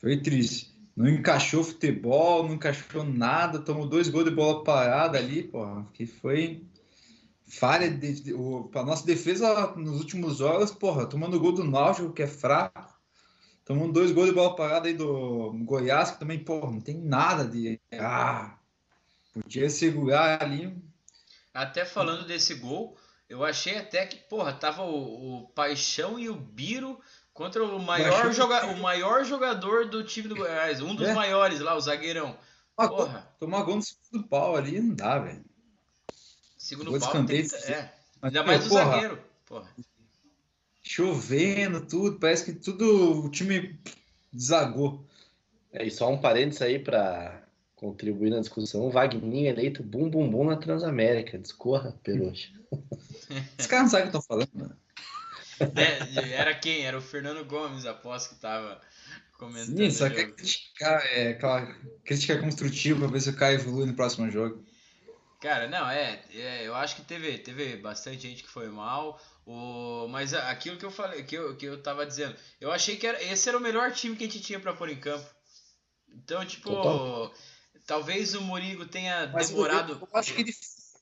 Foi 0.00 0.16
triste. 0.20 0.73
Não 0.96 1.08
encaixou 1.08 1.64
futebol, 1.64 2.46
não 2.46 2.54
encaixou 2.54 3.04
nada, 3.04 3.58
tomou 3.58 3.86
dois 3.86 4.08
gols 4.08 4.26
de 4.26 4.30
bola 4.30 4.62
parada 4.62 5.18
ali, 5.18 5.42
porra, 5.42 5.86
que 5.92 6.06
foi 6.06 6.64
falha 7.46 7.90
de, 7.90 8.20
de, 8.20 8.32
o, 8.32 8.68
pra 8.70 8.84
nossa 8.84 9.04
defesa 9.04 9.74
nos 9.76 9.98
últimos 10.00 10.38
jogos, 10.38 10.70
porra, 10.70 11.06
tomando 11.06 11.40
gol 11.40 11.52
do 11.52 11.64
Náutico, 11.64 12.12
que 12.12 12.22
é 12.22 12.26
fraco, 12.26 12.94
Tomou 13.64 13.90
dois 13.90 14.12
gols 14.12 14.28
de 14.28 14.34
bola 14.34 14.54
parada 14.54 14.88
aí 14.88 14.94
do 14.94 15.52
Goiás, 15.64 16.10
que 16.10 16.18
também, 16.18 16.38
pô, 16.38 16.60
não 16.70 16.82
tem 16.82 17.00
nada 17.00 17.46
de. 17.46 17.80
Ah, 17.94 18.58
podia 19.32 19.70
segurar 19.70 20.42
ali. 20.42 20.76
Até 21.52 21.86
falando 21.86 22.26
desse 22.26 22.54
gol, 22.54 22.98
eu 23.26 23.42
achei 23.42 23.78
até 23.78 24.04
que, 24.04 24.16
porra, 24.28 24.52
tava 24.52 24.82
o, 24.82 25.44
o 25.44 25.48
Paixão 25.48 26.18
e 26.18 26.28
o 26.28 26.34
Biro 26.34 27.00
contra 27.34 27.62
o 27.62 27.78
maior, 27.78 28.32
joga 28.32 28.66
o 28.68 28.78
maior 28.78 29.24
jogador 29.24 29.90
do 29.90 30.02
time 30.02 30.28
do 30.28 30.36
Goiás, 30.36 30.80
um 30.80 30.94
dos 30.94 31.08
é. 31.08 31.12
maiores 31.12 31.60
lá, 31.60 31.74
o 31.74 31.80
zagueirão. 31.80 32.38
Ah, 32.76 32.88
porra. 32.88 33.28
Tomar 33.38 33.62
gol 33.64 33.76
no 33.76 33.82
segundo 33.82 34.26
pau 34.26 34.56
ali 34.56 34.80
não 34.80 34.94
dá, 34.94 35.18
velho. 35.18 35.44
Segundo 36.56 36.98
pau, 36.98 37.24
tem 37.26 37.46
que... 37.46 37.54
é. 37.70 37.92
Ainda 38.22 38.42
mais 38.42 38.64
o 38.66 38.70
zagueiro. 38.70 39.22
Porra 39.44 39.68
chovendo, 40.84 41.80
tudo, 41.80 42.20
parece 42.20 42.44
que 42.44 42.52
tudo 42.52 43.24
o 43.24 43.30
time 43.30 43.80
desagou. 44.30 45.04
É, 45.72 45.84
e 45.84 45.90
só 45.90 46.12
um 46.12 46.20
parênteses 46.20 46.62
aí 46.62 46.78
para 46.78 47.42
contribuir 47.74 48.30
na 48.30 48.40
discussão, 48.40 48.82
o 48.82 48.90
Wagner 48.90 49.46
eleito 49.46 49.82
bum 49.82 50.08
bum 50.08 50.30
bum 50.30 50.44
na 50.44 50.56
Transamérica, 50.56 51.38
discorra, 51.38 51.98
Peruche. 52.04 52.52
Os 53.58 53.66
caras 53.66 53.84
não 53.84 53.90
sabem 53.90 54.08
o 54.08 54.10
que 54.10 54.16
estão 54.18 54.22
falando, 54.22 54.50
mano. 54.54 54.76
É, 55.76 56.32
era 56.32 56.54
quem? 56.54 56.84
Era 56.84 56.98
o 56.98 57.02
Fernando 57.02 57.44
Gomes, 57.44 57.86
aposto 57.86 58.34
que 58.34 58.40
tava 58.40 58.80
comentando. 59.38 59.76
Sim, 59.76 59.90
só 59.90 60.10
quer 60.10 60.32
criticar, 60.32 61.06
é, 61.06 61.30
aquela 61.30 61.66
crítica 62.04 62.38
construtiva 62.38 63.00
para 63.00 63.08
ver 63.08 63.20
se 63.20 63.30
o 63.30 63.36
Caio 63.36 63.60
evolui 63.60 63.86
no 63.86 63.94
próximo 63.94 64.30
jogo. 64.30 64.64
Cara, 65.40 65.68
não, 65.68 65.88
é, 65.90 66.22
é, 66.32 66.66
eu 66.66 66.74
acho 66.74 66.96
que 66.96 67.02
teve, 67.02 67.36
teve 67.38 67.76
bastante 67.76 68.22
gente 68.22 68.42
que 68.42 68.48
foi 68.48 68.68
mal. 68.68 69.20
O, 69.46 70.08
mas 70.08 70.32
aquilo 70.32 70.78
que 70.78 70.86
eu 70.86 70.90
falei, 70.90 71.22
que 71.22 71.34
eu, 71.34 71.54
que 71.54 71.66
eu 71.66 71.82
tava 71.82 72.06
dizendo, 72.06 72.34
eu 72.58 72.72
achei 72.72 72.96
que 72.96 73.06
era, 73.06 73.22
esse 73.22 73.46
era 73.46 73.58
o 73.58 73.60
melhor 73.60 73.92
time 73.92 74.16
que 74.16 74.24
a 74.24 74.26
gente 74.26 74.40
tinha 74.40 74.58
para 74.58 74.72
pôr 74.72 74.88
em 74.88 74.96
campo. 74.96 75.28
Então, 76.08 76.46
tipo, 76.46 76.70
Total. 76.70 77.34
talvez 77.86 78.34
o 78.34 78.40
Murigo 78.40 78.86
tenha 78.86 79.26
mas 79.34 79.50
demorado. 79.50 79.92
Eu, 79.92 80.08
eu, 80.10 80.18
acho 80.18 80.32
que 80.32 80.40
ele, 80.40 80.52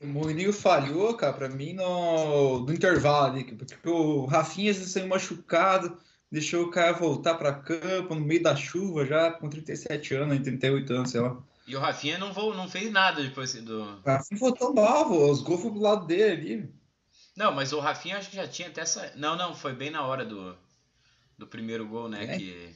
o 0.02 0.06
Murigo 0.06 0.52
falhou, 0.52 1.14
cara, 1.14 1.32
para 1.32 1.48
mim 1.48 1.74
no, 1.74 2.60
no 2.60 2.72
intervalo 2.72 3.32
ali, 3.32 3.44
porque 3.44 3.88
o 3.88 4.26
Rafinha 4.26 4.74
saiu 4.74 5.06
machucado, 5.06 5.96
deixou 6.30 6.64
o 6.64 6.70
cara 6.70 6.92
voltar 6.92 7.34
para 7.34 7.54
campo 7.54 8.14
no 8.14 8.20
meio 8.20 8.42
da 8.42 8.56
chuva 8.56 9.06
já 9.06 9.30
com 9.30 9.48
37 9.48 10.14
anos, 10.14 10.40
38 10.40 10.92
anos, 10.92 11.10
sei 11.10 11.20
lá. 11.20 11.36
E 11.66 11.76
o 11.76 11.80
Rafinha 11.80 12.18
não, 12.18 12.32
não 12.32 12.68
fez 12.68 12.90
nada 12.90 13.22
depois 13.22 13.54
do. 13.54 13.82
O 13.82 14.02
Rafinha 14.04 14.40
voltou 14.40 14.74
mal, 14.74 15.10
os 15.30 15.40
gols 15.40 15.62
foram 15.62 15.74
do 15.74 15.80
lado 15.80 16.06
dele 16.06 16.32
ali. 16.32 16.74
Não, 17.36 17.52
mas 17.52 17.72
o 17.72 17.78
Rafinha 17.78 18.18
acho 18.18 18.30
que 18.30 18.36
já 18.36 18.48
tinha 18.48 18.68
até 18.68 18.80
essa. 18.80 19.12
Não, 19.16 19.36
não, 19.36 19.54
foi 19.54 19.72
bem 19.72 19.90
na 19.90 20.04
hora 20.04 20.24
do, 20.24 20.56
do 21.38 21.46
primeiro 21.46 21.86
gol, 21.86 22.08
né? 22.08 22.24
É? 22.24 22.36
Que... 22.36 22.74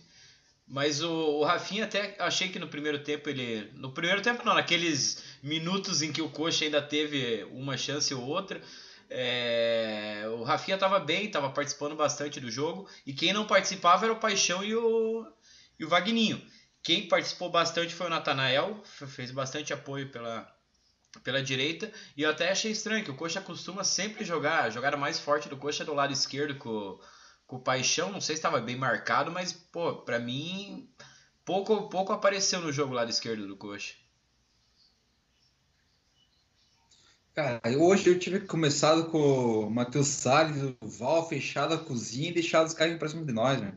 Mas 0.66 1.02
o, 1.02 1.10
o 1.10 1.44
Rafinha 1.44 1.84
até 1.84 2.16
achei 2.20 2.48
que 2.48 2.58
no 2.58 2.68
primeiro 2.68 3.02
tempo 3.02 3.28
ele. 3.28 3.70
No 3.74 3.92
primeiro 3.92 4.22
tempo 4.22 4.44
não, 4.44 4.54
naqueles 4.54 5.22
minutos 5.42 6.02
em 6.02 6.12
que 6.12 6.22
o 6.22 6.30
Coxa 6.30 6.64
ainda 6.64 6.82
teve 6.82 7.44
uma 7.52 7.76
chance 7.76 8.12
ou 8.14 8.22
outra. 8.22 8.60
É, 9.08 10.24
o 10.38 10.42
Rafinha 10.42 10.74
estava 10.74 10.98
bem, 10.98 11.26
estava 11.26 11.50
participando 11.50 11.94
bastante 11.94 12.40
do 12.40 12.50
jogo. 12.50 12.88
E 13.06 13.12
quem 13.12 13.32
não 13.32 13.46
participava 13.46 14.06
era 14.06 14.12
o 14.12 14.20
Paixão 14.20 14.64
e 14.64 14.74
o, 14.74 15.26
e 15.78 15.84
o 15.84 15.88
Vagninho. 15.88 16.40
Quem 16.82 17.08
participou 17.08 17.50
bastante 17.50 17.94
foi 17.94 18.06
o 18.06 18.10
Natanael, 18.10 18.80
fez 18.84 19.30
bastante 19.32 19.72
apoio 19.72 20.08
pela, 20.10 20.48
pela 21.22 21.42
direita. 21.42 21.90
E 22.16 22.22
eu 22.22 22.30
até 22.30 22.50
achei 22.50 22.70
estranho 22.70 23.04
que 23.04 23.10
o 23.10 23.16
Coxa 23.16 23.40
costuma 23.40 23.82
sempre 23.82 24.24
jogar, 24.24 24.70
jogar 24.70 24.96
mais 24.96 25.18
forte 25.18 25.48
do 25.48 25.56
Coxa 25.56 25.84
do 25.84 25.94
lado 25.94 26.12
esquerdo 26.12 26.56
com, 26.56 26.98
com 27.46 27.56
o 27.56 27.60
Paixão. 27.60 28.12
Não 28.12 28.20
sei 28.20 28.36
se 28.36 28.40
estava 28.40 28.60
bem 28.60 28.76
marcado, 28.76 29.30
mas, 29.30 29.52
pô, 29.52 29.96
pra 29.96 30.18
mim, 30.18 30.88
pouco, 31.44 31.88
pouco 31.88 32.12
apareceu 32.12 32.60
no 32.60 32.72
jogo 32.72 32.94
lado 32.94 33.10
esquerdo 33.10 33.46
do 33.46 33.56
Coxa. 33.56 33.94
Cara, 37.36 37.60
hoje 37.78 38.08
eu 38.08 38.18
tive 38.18 38.40
começado 38.40 39.10
com 39.10 39.66
o 39.66 39.70
Matheus 39.70 40.06
Salles, 40.06 40.74
o 40.80 40.88
Val, 40.88 41.28
fechado 41.28 41.74
a 41.74 41.78
cozinha 41.78 42.30
e 42.30 42.32
deixado 42.32 42.66
os 42.66 42.72
caras 42.72 42.96
pra 42.96 43.10
cima 43.10 43.26
de 43.26 43.32
nós, 43.34 43.60
né? 43.60 43.74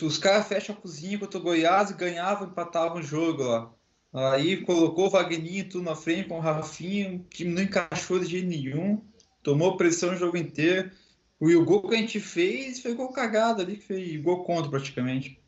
Os 0.00 0.16
caras 0.16 0.48
fecham 0.48 0.74
a 0.74 0.80
cozinha 0.80 1.18
contra 1.18 1.38
o 1.38 1.42
Goiás 1.42 1.90
e 1.90 1.94
ganhavam, 1.94 2.48
empatavam 2.48 3.00
o 3.00 3.02
jogo 3.02 3.42
lá. 3.42 3.70
Aí 4.14 4.64
colocou 4.64 5.08
o 5.08 5.10
Wagninho 5.10 5.68
tudo 5.68 5.84
na 5.84 5.94
frente 5.94 6.26
com 6.30 6.38
o 6.38 6.40
Rafinha, 6.40 7.16
o 7.16 7.18
time 7.28 7.52
não 7.52 7.62
encaixou 7.62 8.18
de 8.18 8.24
jeito 8.24 8.48
nenhum, 8.48 9.02
tomou 9.42 9.76
pressão 9.76 10.14
o 10.14 10.16
jogo 10.16 10.38
inteiro. 10.38 10.90
O, 11.38 11.50
o 11.50 11.64
gol 11.66 11.86
que 11.86 11.94
a 11.94 11.98
gente 11.98 12.18
fez 12.18 12.80
foi 12.80 12.94
gol 12.94 13.12
cagado 13.12 13.60
ali, 13.60 13.76
que 13.76 13.84
foi 13.84 14.16
gol 14.16 14.42
contra 14.42 14.70
praticamente. 14.70 15.38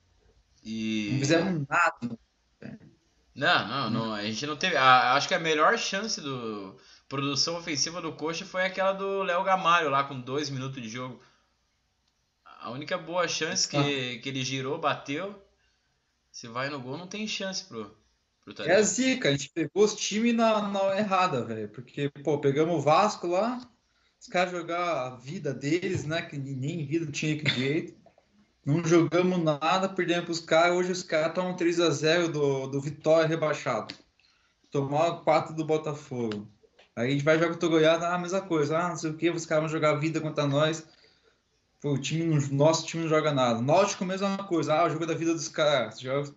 E... 0.62 1.12
Não 1.12 1.18
fizemos 1.20 1.66
nada. 1.66 2.18
Não, 3.40 3.68
não, 3.68 3.90
não, 3.90 4.14
a 4.14 4.22
gente 4.22 4.46
não 4.46 4.54
teve. 4.54 4.76
A, 4.76 5.14
acho 5.14 5.26
que 5.26 5.32
a 5.34 5.38
melhor 5.38 5.78
chance 5.78 6.20
do 6.20 6.76
produção 7.08 7.56
ofensiva 7.56 8.00
do 8.00 8.12
Coxa 8.12 8.44
foi 8.44 8.66
aquela 8.66 8.92
do 8.92 9.22
Léo 9.22 9.42
Gamalho 9.42 9.88
lá 9.88 10.04
com 10.04 10.20
dois 10.20 10.50
minutos 10.50 10.80
de 10.82 10.90
jogo. 10.90 11.18
A 12.60 12.70
única 12.70 12.98
boa 12.98 13.26
chance 13.26 13.66
que, 13.66 14.18
que 14.18 14.28
ele 14.28 14.44
girou, 14.44 14.78
bateu. 14.78 15.42
Se 16.30 16.48
vai 16.48 16.68
no 16.68 16.78
gol, 16.78 16.98
não 16.98 17.06
tem 17.06 17.26
chance 17.26 17.64
pro, 17.64 17.96
É 18.58 18.74
a 18.74 18.82
zica, 18.82 19.30
a 19.30 19.32
gente 19.32 19.48
pegou 19.48 19.84
os 19.84 19.94
times 19.94 20.34
na, 20.34 20.68
na 20.68 20.98
errada, 20.98 21.42
velho. 21.42 21.70
Porque, 21.70 22.10
pô, 22.22 22.38
pegamos 22.38 22.76
o 22.76 22.80
Vasco 22.80 23.26
lá, 23.26 23.58
os 24.20 24.26
caras 24.26 24.52
jogar 24.52 25.06
a 25.06 25.16
vida 25.16 25.54
deles, 25.54 26.04
né? 26.04 26.20
Que 26.20 26.36
nem 26.36 26.84
vida 26.84 27.10
tinha 27.10 27.38
que 27.38 27.50
jeito. 27.50 27.98
Não 28.64 28.84
jogamos 28.84 29.42
nada, 29.42 29.88
perdemos 29.88 30.24
pros 30.24 30.40
caras. 30.40 30.76
Hoje 30.76 30.92
os 30.92 31.02
caras 31.02 31.28
estão 31.28 31.56
3x0 31.56 32.28
do, 32.28 32.66
do 32.66 32.80
Vitória 32.80 33.26
rebaixado. 33.26 33.94
Tomaram 34.70 35.24
4 35.24 35.54
do 35.54 35.64
Botafogo. 35.64 36.46
Aí 36.94 37.08
a 37.08 37.10
gente 37.10 37.24
vai 37.24 37.38
jogar 37.38 37.52
contra 37.52 37.66
o 37.66 37.70
Goiás, 37.70 38.02
ah, 38.02 38.14
a 38.14 38.18
mesma 38.18 38.40
coisa. 38.42 38.78
Ah, 38.78 38.88
não 38.90 38.96
sei 38.96 39.10
o 39.10 39.16
que, 39.16 39.30
os 39.30 39.46
caras 39.46 39.64
vão 39.64 39.72
jogar 39.72 39.94
vida 39.94 40.20
contra 40.20 40.46
nós. 40.46 40.86
Pô, 41.80 41.94
o 41.94 41.98
time, 41.98 42.38
nosso 42.50 42.86
time 42.86 43.04
não 43.04 43.08
joga 43.08 43.32
nada. 43.32 43.62
Náutico, 43.62 44.04
mesma 44.04 44.36
coisa. 44.44 44.74
Ah, 44.74 44.86
o 44.86 44.90
jogo 44.90 45.06
da 45.06 45.14
vida 45.14 45.32
dos 45.32 45.48
caras. 45.48 45.98
Joga... 45.98 46.34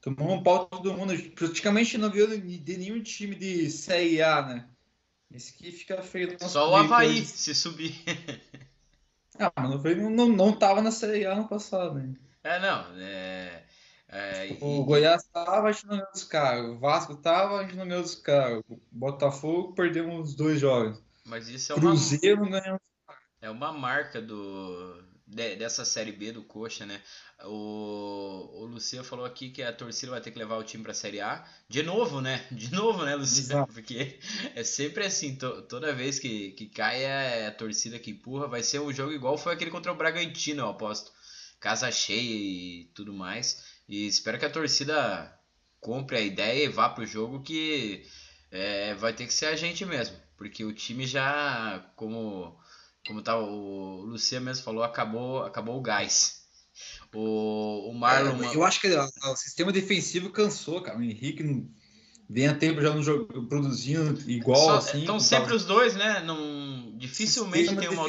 Tomou 0.00 0.32
um 0.32 0.42
pau 0.42 0.66
todo 0.66 0.94
mundo. 0.94 1.12
Praticamente 1.32 1.98
não 1.98 2.10
viu 2.10 2.28
de 2.28 2.76
nenhum 2.76 3.02
time 3.02 3.34
de 3.34 3.68
Série 3.68 4.22
A, 4.22 4.42
né? 4.42 4.68
Esse 5.32 5.52
aqui 5.52 5.72
fica 5.72 6.00
feio. 6.02 6.36
Só 6.40 6.70
o 6.70 6.76
Havaí, 6.76 7.24
se 7.24 7.54
subir. 7.54 7.94
ah, 9.40 9.52
mas 9.56 9.70
não, 9.70 9.80
foi, 9.80 9.94
não, 9.94 10.28
não 10.28 10.52
tava 10.52 10.80
na 10.80 10.90
Série 10.90 11.26
A 11.26 11.34
no 11.34 11.48
passado, 11.48 11.94
né? 11.94 12.14
É, 12.42 12.58
não. 12.60 12.84
É... 12.98 13.64
É, 14.12 14.56
o 14.60 14.84
Goiás 14.84 15.22
tava, 15.32 15.68
a 15.68 15.72
gente 15.72 15.86
não 15.86 15.96
ganhou 15.96 16.12
dos 16.12 16.24
caras. 16.24 16.64
O 16.66 16.78
Vasco 16.80 17.14
tava, 17.14 17.60
a 17.60 17.62
gente 17.62 17.76
não 17.76 17.86
ganhou 17.86 18.02
dos 18.02 18.16
caras. 18.16 18.60
O 18.68 18.80
Botafogo 18.90 19.72
perdemos 19.72 20.34
dois 20.34 20.58
jogos. 20.58 21.00
Mas 21.24 21.48
isso 21.48 21.70
é 21.70 21.76
uma. 21.76 21.80
Cruzeiro 21.80 22.42
não 22.42 22.50
ganhou 22.50 22.80
É 23.40 23.48
uma 23.48 23.72
marca 23.72 24.20
do 24.20 25.00
dessa 25.30 25.84
série 25.84 26.12
B 26.12 26.32
do 26.32 26.42
Coxa, 26.42 26.84
né? 26.84 27.00
O, 27.44 28.62
o 28.62 28.64
Luciano 28.66 29.04
falou 29.04 29.24
aqui 29.24 29.50
que 29.50 29.62
a 29.62 29.72
torcida 29.72 30.12
vai 30.12 30.20
ter 30.20 30.30
que 30.30 30.38
levar 30.38 30.56
o 30.56 30.64
time 30.64 30.82
para 30.82 30.92
a 30.92 30.94
Série 30.94 31.20
A. 31.20 31.44
De 31.68 31.82
novo, 31.82 32.20
né? 32.20 32.46
De 32.52 32.72
novo, 32.72 33.04
né, 33.04 33.14
Luciano? 33.14 33.66
Porque 33.66 34.18
é 34.54 34.62
sempre 34.64 35.06
assim, 35.06 35.36
to, 35.36 35.62
toda 35.62 35.94
vez 35.94 36.18
que, 36.18 36.52
que 36.52 36.66
cai 36.66 37.04
é 37.04 37.46
a 37.46 37.52
torcida 37.52 37.98
que 37.98 38.10
empurra. 38.10 38.46
Vai 38.46 38.62
ser 38.62 38.80
um 38.80 38.92
jogo 38.92 39.12
igual 39.12 39.38
foi 39.38 39.54
aquele 39.54 39.70
contra 39.70 39.92
o 39.92 39.96
Bragantino, 39.96 40.62
eu 40.62 40.68
aposto. 40.68 41.12
Casa 41.58 41.90
cheia 41.90 42.20
e 42.20 42.90
tudo 42.94 43.12
mais. 43.12 43.64
E 43.88 44.06
espero 44.06 44.38
que 44.38 44.44
a 44.44 44.50
torcida 44.50 45.38
compre 45.80 46.16
a 46.18 46.20
ideia 46.20 46.64
e 46.64 46.68
vá 46.68 46.88
pro 46.88 47.06
jogo 47.06 47.42
que 47.42 48.06
é, 48.50 48.94
vai 48.94 49.12
ter 49.12 49.26
que 49.26 49.32
ser 49.32 49.46
a 49.46 49.56
gente 49.56 49.84
mesmo. 49.86 50.16
Porque 50.36 50.64
o 50.64 50.72
time 50.72 51.06
já, 51.06 51.90
como, 51.96 52.58
como 53.06 53.22
tá, 53.22 53.36
o 53.38 54.02
Luciano 54.02 54.46
mesmo 54.46 54.64
falou, 54.64 54.82
acabou, 54.82 55.42
acabou 55.42 55.78
o 55.78 55.82
gás. 55.82 56.40
O, 57.14 57.90
o 57.90 57.94
Marlon. 57.94 58.42
É, 58.44 58.54
eu 58.54 58.64
acho 58.64 58.80
que 58.80 58.88
o 58.88 59.36
sistema 59.36 59.72
defensivo 59.72 60.30
cansou, 60.30 60.82
cara. 60.82 60.98
O 60.98 61.02
Henrique 61.02 61.42
não 61.42 61.68
vem 62.28 62.46
a 62.46 62.54
tempo 62.54 62.80
já 62.80 62.94
no 62.94 63.02
jogo 63.02 63.46
produzindo 63.48 64.18
igual 64.30 64.64
Só, 64.64 64.76
assim. 64.76 65.00
Estão 65.00 65.18
sempre 65.18 65.54
os 65.54 65.64
dois, 65.64 65.96
né? 65.96 66.20
Não, 66.20 66.96
dificilmente 66.96 67.74
tem 67.76 67.88
uma. 67.88 68.06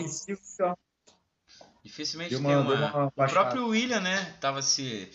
Dificilmente 1.83 2.29
tem 2.29 2.38
uma. 2.38 2.60
uma 2.60 3.05
o 3.07 3.12
próprio 3.12 3.67
William, 3.67 4.00
né? 4.00 4.38
Tava 4.39 4.62
se 4.62 5.12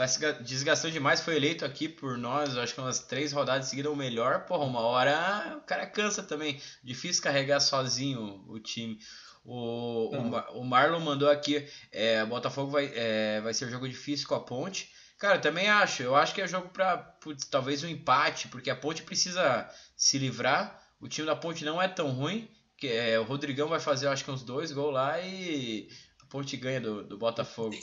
tá 0.00 0.08
se 0.08 0.32
desgastando 0.42 0.94
demais, 0.94 1.20
foi 1.20 1.36
eleito 1.36 1.62
aqui 1.62 1.86
por 1.86 2.16
nós, 2.16 2.56
acho 2.56 2.74
que 2.74 2.80
umas 2.80 3.00
três 3.00 3.32
rodadas 3.32 3.66
seguidas 3.68 3.92
o 3.92 3.96
melhor. 3.96 4.46
Porra, 4.46 4.64
uma 4.64 4.80
hora 4.80 5.58
o 5.58 5.60
cara 5.60 5.86
cansa 5.86 6.22
também. 6.22 6.58
Difícil 6.82 7.22
carregar 7.22 7.60
sozinho 7.60 8.42
o 8.48 8.58
time. 8.58 8.98
O, 9.44 10.16
o, 10.16 10.60
o 10.60 10.64
Marlon 10.64 11.00
mandou 11.00 11.28
aqui, 11.28 11.68
é, 11.92 12.24
Botafogo 12.24 12.70
vai, 12.70 12.90
é, 12.94 13.42
vai 13.42 13.52
ser 13.52 13.66
um 13.66 13.70
jogo 13.70 13.86
difícil 13.86 14.26
com 14.26 14.34
a 14.34 14.40
Ponte. 14.40 14.90
Cara, 15.18 15.36
eu 15.36 15.40
também 15.42 15.68
acho. 15.68 16.02
Eu 16.02 16.16
acho 16.16 16.34
que 16.34 16.40
é 16.40 16.48
jogo 16.48 16.70
para 16.70 16.96
talvez 17.50 17.84
um 17.84 17.88
empate, 17.88 18.48
porque 18.48 18.70
a 18.70 18.76
Ponte 18.76 19.02
precisa 19.02 19.68
se 19.94 20.16
livrar. 20.16 20.82
O 20.98 21.08
time 21.08 21.26
da 21.26 21.36
Ponte 21.36 21.62
não 21.62 21.80
é 21.80 21.88
tão 21.88 22.10
ruim. 22.10 22.48
Que, 22.78 22.88
é, 22.88 23.20
o 23.20 23.24
Rodrigão 23.24 23.68
vai 23.68 23.80
fazer, 23.80 24.08
acho 24.08 24.24
que 24.24 24.30
uns 24.30 24.42
dois 24.42 24.72
gols 24.72 24.94
lá 24.94 25.20
e 25.20 25.90
a 26.22 26.24
Ponte 26.24 26.56
ganha 26.56 26.80
do, 26.80 27.04
do 27.04 27.18
Botafogo. 27.18 27.74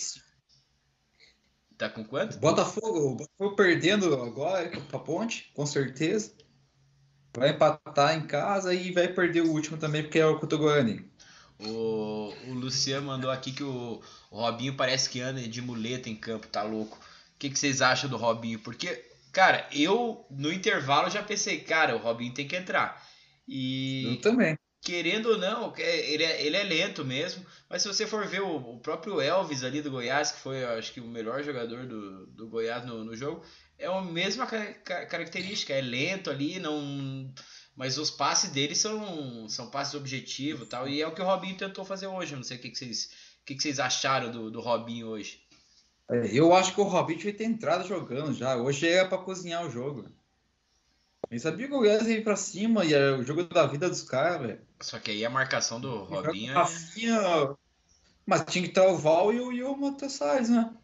Tá 1.77 1.87
com 1.89 2.03
quanto? 2.03 2.37
Botafogo, 2.39 3.15
Botafogo 3.15 3.55
perdendo 3.55 4.13
agora 4.15 4.69
com 4.69 4.97
a 4.97 4.99
Ponte, 4.99 5.51
com 5.53 5.65
certeza. 5.65 6.33
Vai 7.35 7.51
empatar 7.51 8.17
em 8.17 8.25
casa 8.25 8.73
e 8.73 8.91
vai 8.91 9.07
perder 9.07 9.41
o 9.41 9.51
último 9.51 9.77
também, 9.77 10.01
porque 10.01 10.17
é 10.17 10.25
o 10.25 10.39
Cotogorani. 10.39 11.05
O, 11.59 12.33
o 12.47 12.53
Luciano 12.53 13.05
mandou 13.05 13.29
aqui 13.29 13.51
que 13.51 13.63
o, 13.63 14.01
o, 14.31 14.37
Robinho 14.37 14.75
parece 14.75 15.09
que 15.09 15.21
anda 15.21 15.39
de 15.41 15.61
muleta 15.61 16.09
em 16.09 16.15
campo, 16.15 16.47
tá 16.47 16.63
louco. 16.63 16.97
O 16.97 17.39
que, 17.39 17.49
que 17.49 17.59
vocês 17.59 17.81
acham 17.81 18.09
do 18.09 18.17
Robinho? 18.17 18.57
Porque, 18.59 19.05
cara, 19.31 19.67
eu 19.71 20.25
no 20.31 20.51
intervalo 20.51 21.11
já 21.11 21.21
pensei, 21.21 21.59
cara, 21.59 21.95
o 21.95 21.99
Robinho 21.99 22.33
tem 22.33 22.47
que 22.47 22.55
entrar. 22.55 23.07
E. 23.47 24.15
Eu 24.15 24.21
também 24.21 24.57
querendo 24.81 25.31
ou 25.31 25.37
não, 25.37 25.73
é, 25.77 26.11
ele 26.11 26.23
é, 26.23 26.45
ele 26.45 26.55
é 26.55 26.63
lento 26.63 27.03
mesmo, 27.03 27.45
mas 27.69 27.81
se 27.81 27.87
você 27.87 28.07
for 28.07 28.25
ver 28.25 28.41
o, 28.41 28.55
o, 28.55 28.79
próprio 28.79 29.19
Elvis 29.19 29.63
ali 29.63 29.81
do 29.81 29.91
Goiás, 29.91 30.31
que 30.31 30.39
foi, 30.39 30.63
acho 30.63 30.93
que, 30.93 31.01
o 31.01 31.07
melhor 31.07 31.43
jogador 31.43 31.85
do, 31.85 32.27
do 32.27 32.47
Goiás 32.47 32.85
no, 32.85 33.03
no 33.03 33.15
jogo, 33.15 33.43
é 33.77 33.87
a 33.87 34.01
mesma 34.01 34.47
característica, 34.47 35.73
é 35.73 35.81
lento 35.81 36.29
ali, 36.29 36.59
não 36.59 37.33
mas 37.75 37.99
os 37.99 38.09
passes 38.09 38.49
dele 38.49 38.73
são, 38.73 39.47
são 39.47 39.69
passes 39.69 39.93
objetivos 39.93 40.67
tal, 40.67 40.87
e 40.89 40.99
é 40.99 41.07
o 41.07 41.13
que 41.13 41.21
o 41.21 41.25
Robinho 41.25 41.55
tentou 41.55 41.85
fazer 41.85 42.07
hoje, 42.07 42.33
eu 42.33 42.37
não 42.37 42.43
sei 42.43 42.57
o 42.57 42.59
que, 42.59 42.71
que, 42.71 42.77
vocês, 42.77 43.11
o 43.41 43.45
que, 43.45 43.53
que 43.53 43.61
vocês 43.61 43.79
acharam 43.79 44.31
do, 44.31 44.49
do 44.49 44.59
Robinho 44.59 45.07
hoje. 45.07 45.43
É, 46.09 46.27
eu 46.33 46.55
acho 46.55 46.73
que 46.73 46.81
o 46.81 46.85
Robinho 46.85 47.19
devia 47.19 47.35
ter 47.35 47.43
entrado 47.43 47.87
jogando 47.87 48.33
já, 48.33 48.55
hoje 48.55 48.87
é 48.87 49.05
para 49.05 49.19
cozinhar 49.19 49.63
o 49.63 49.69
jogo. 49.69 50.09
Ele 51.29 51.39
sabia 51.39 51.67
que 51.67 51.73
o 51.73 51.79
Goiás 51.79 52.07
ia 52.07 52.17
ir 52.17 52.23
pra 52.23 52.35
cima 52.35 52.83
e 52.83 52.93
era 52.93 53.17
o 53.17 53.23
jogo 53.23 53.43
da 53.43 53.67
vida 53.67 53.89
dos 53.89 54.01
caras, 54.01 54.41
velho. 54.41 54.66
Só 54.79 54.99
que 54.99 55.11
aí 55.11 55.25
a 55.25 55.29
marcação 55.29 55.79
do 55.79 56.03
Robinho 56.03 56.53
é... 56.57 57.55
Mas 58.25 58.43
tinha 58.45 58.63
que 58.63 58.69
estar 58.69 58.87
o 58.87 58.97
Val 58.97 59.33
e 59.33 59.39
o, 59.39 59.51
e 59.53 59.63
o 59.63 59.75
né? 59.77 60.75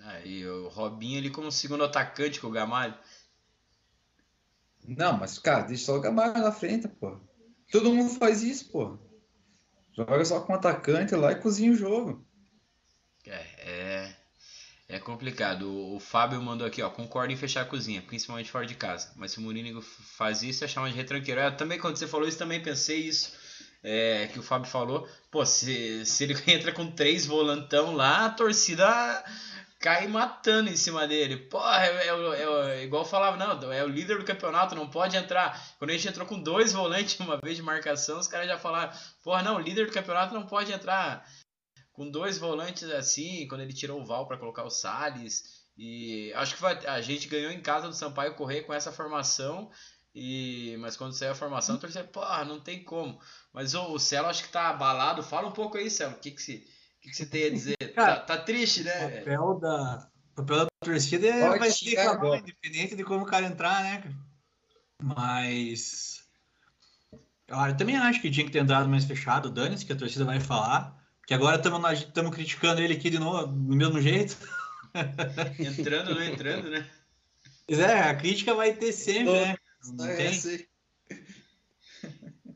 Aí 0.00 0.46
o 0.46 0.68
Robinho 0.68 1.18
ali 1.18 1.30
como 1.30 1.50
segundo 1.50 1.84
atacante 1.84 2.40
com 2.40 2.46
o 2.46 2.52
Gamalho. 2.52 2.94
Não, 4.86 5.16
mas, 5.16 5.38
cara, 5.38 5.62
deixa 5.62 5.86
só 5.86 5.96
o 5.96 6.00
Gamalho 6.00 6.34
na 6.34 6.52
frente, 6.52 6.86
pô. 6.86 7.18
Todo 7.72 7.92
mundo 7.92 8.14
faz 8.14 8.42
isso, 8.42 8.70
pô. 8.70 8.98
Joga 9.92 10.24
só 10.24 10.40
com 10.40 10.52
o 10.52 10.56
atacante 10.56 11.14
lá 11.14 11.32
e 11.32 11.40
cozinha 11.40 11.72
o 11.72 11.76
jogo. 11.76 12.24
É, 13.26 13.44
é, 13.58 14.13
é 14.94 15.00
complicado. 15.00 15.68
O, 15.68 15.96
o, 15.96 16.00
Fábio 16.00 16.40
mandou 16.40 16.66
aqui, 16.66 16.80
ó. 16.80 16.88
Concordo 16.88 17.32
em 17.32 17.36
fechar 17.36 17.62
a 17.62 17.64
cozinha, 17.64 18.00
principalmente 18.00 18.50
fora 18.50 18.64
de 18.64 18.74
casa. 18.74 19.10
Mas 19.16 19.32
se 19.32 19.38
o 19.38 19.42
Mourinho 19.42 19.82
faz 19.82 20.42
isso, 20.42 20.64
é 20.64 20.68
chamar 20.68 20.88
de 20.90 20.94
retranqueiro. 20.94 21.40
Eu 21.40 21.56
também, 21.56 21.78
quando 21.78 21.96
você 21.96 22.06
falou 22.06 22.28
isso, 22.28 22.38
também 22.38 22.62
pensei 22.62 23.00
isso. 23.00 23.32
É, 23.82 24.28
que 24.32 24.38
o 24.38 24.42
Fábio 24.42 24.70
falou. 24.70 25.08
Pô, 25.30 25.44
se, 25.44 26.06
se 26.06 26.24
ele 26.24 26.34
entra 26.46 26.72
com 26.72 26.90
três 26.90 27.26
volantão 27.26 27.94
lá, 27.94 28.26
a 28.26 28.30
torcida 28.30 29.24
cai 29.80 30.06
matando 30.06 30.70
em 30.70 30.76
cima 30.76 31.06
dele. 31.08 31.36
Porra, 31.36 31.84
é, 31.86 32.06
é, 32.06 32.78
é, 32.78 32.84
igual 32.84 33.04
falava, 33.04 33.36
não, 33.36 33.72
é 33.72 33.84
o 33.84 33.88
líder 33.88 34.18
do 34.18 34.24
campeonato, 34.24 34.76
não 34.76 34.88
pode 34.88 35.16
entrar. 35.16 35.60
Quando 35.78 35.90
a 35.90 35.92
gente 35.92 36.08
entrou 36.08 36.26
com 36.26 36.40
dois 36.40 36.72
volantes 36.72 37.18
uma 37.20 37.36
vez 37.36 37.56
de 37.56 37.62
marcação, 37.62 38.18
os 38.18 38.28
caras 38.28 38.46
já 38.46 38.56
falaram, 38.56 38.96
porra, 39.22 39.42
não, 39.42 39.56
o 39.56 39.60
líder 39.60 39.86
do 39.86 39.92
campeonato 39.92 40.32
não 40.32 40.46
pode 40.46 40.72
entrar 40.72 41.26
com 41.94 42.10
dois 42.10 42.36
volantes 42.36 42.90
assim, 42.90 43.46
quando 43.48 43.62
ele 43.62 43.72
tirou 43.72 44.00
o 44.00 44.04
Val 44.04 44.26
para 44.26 44.36
colocar 44.36 44.64
o 44.64 44.70
Salles. 44.70 45.64
E 45.78 46.32
acho 46.34 46.56
que 46.56 46.60
vai, 46.60 46.84
a 46.86 47.00
gente 47.00 47.28
ganhou 47.28 47.50
em 47.50 47.62
casa 47.62 47.88
do 47.88 47.94
Sampaio 47.94 48.34
correr 48.34 48.62
com 48.62 48.74
essa 48.74 48.92
formação. 48.92 49.70
E, 50.14 50.76
mas 50.78 50.96
quando 50.96 51.14
saiu 51.14 51.32
a 51.32 51.36
formação, 51.36 51.78
torceu, 51.78 52.06
porra, 52.06 52.44
não 52.44 52.60
tem 52.60 52.84
como. 52.84 53.18
Mas 53.52 53.74
o, 53.74 53.92
o 53.92 53.98
Celo 53.98 54.28
acho 54.28 54.42
que 54.42 54.52
tá 54.52 54.68
abalado. 54.68 55.22
Fala 55.22 55.48
um 55.48 55.52
pouco 55.52 55.78
aí, 55.78 55.88
Celo. 55.88 56.14
O 56.14 56.18
que, 56.18 56.32
que, 56.32 56.42
você, 56.42 56.64
que, 57.00 57.10
que 57.10 57.16
você 57.16 57.26
tem 57.26 57.46
a 57.46 57.50
dizer? 57.50 57.76
Cara, 57.94 58.16
tá, 58.16 58.36
tá, 58.36 58.42
triste, 58.42 58.82
né? 58.82 59.06
O 59.06 59.18
papel 59.18 59.60
da, 59.60 60.10
o 60.32 60.34
papel 60.36 60.58
da 60.58 60.68
torcida 60.84 61.26
é, 61.28 61.58
vai 61.58 61.70
ser 61.70 61.90
reclamar, 61.90 62.40
independente 62.40 62.96
de 62.96 63.04
como 63.04 63.24
o 63.24 63.26
cara 63.26 63.46
entrar, 63.46 63.82
né? 63.82 64.14
Mas. 65.00 66.24
Eu 67.46 67.76
também 67.76 67.96
acho 67.96 68.20
que 68.20 68.30
tinha 68.30 68.46
que 68.46 68.52
ter 68.52 68.58
entrado 68.58 68.88
mais 68.88 69.04
fechado. 69.04 69.50
Dane-se 69.50 69.86
que 69.86 69.92
a 69.92 69.96
torcida 69.96 70.24
vai 70.24 70.40
falar. 70.40 71.03
Que 71.26 71.34
agora 71.34 71.56
estamos 71.56 72.34
criticando 72.34 72.82
ele 72.82 72.94
aqui 72.94 73.08
de 73.08 73.18
novo, 73.18 73.46
do 73.46 73.76
mesmo 73.76 74.00
jeito. 74.00 74.36
entrando, 75.58 76.14
não 76.14 76.22
entrando, 76.22 76.70
né? 76.70 76.88
Pois 77.66 77.78
é, 77.78 78.00
a 78.00 78.14
crítica 78.14 78.54
vai 78.54 78.74
ter 78.74 78.92
sempre, 78.92 79.32
né? 79.32 79.56
Não 79.92 80.06
é, 80.06 80.16
tem. 80.16 80.68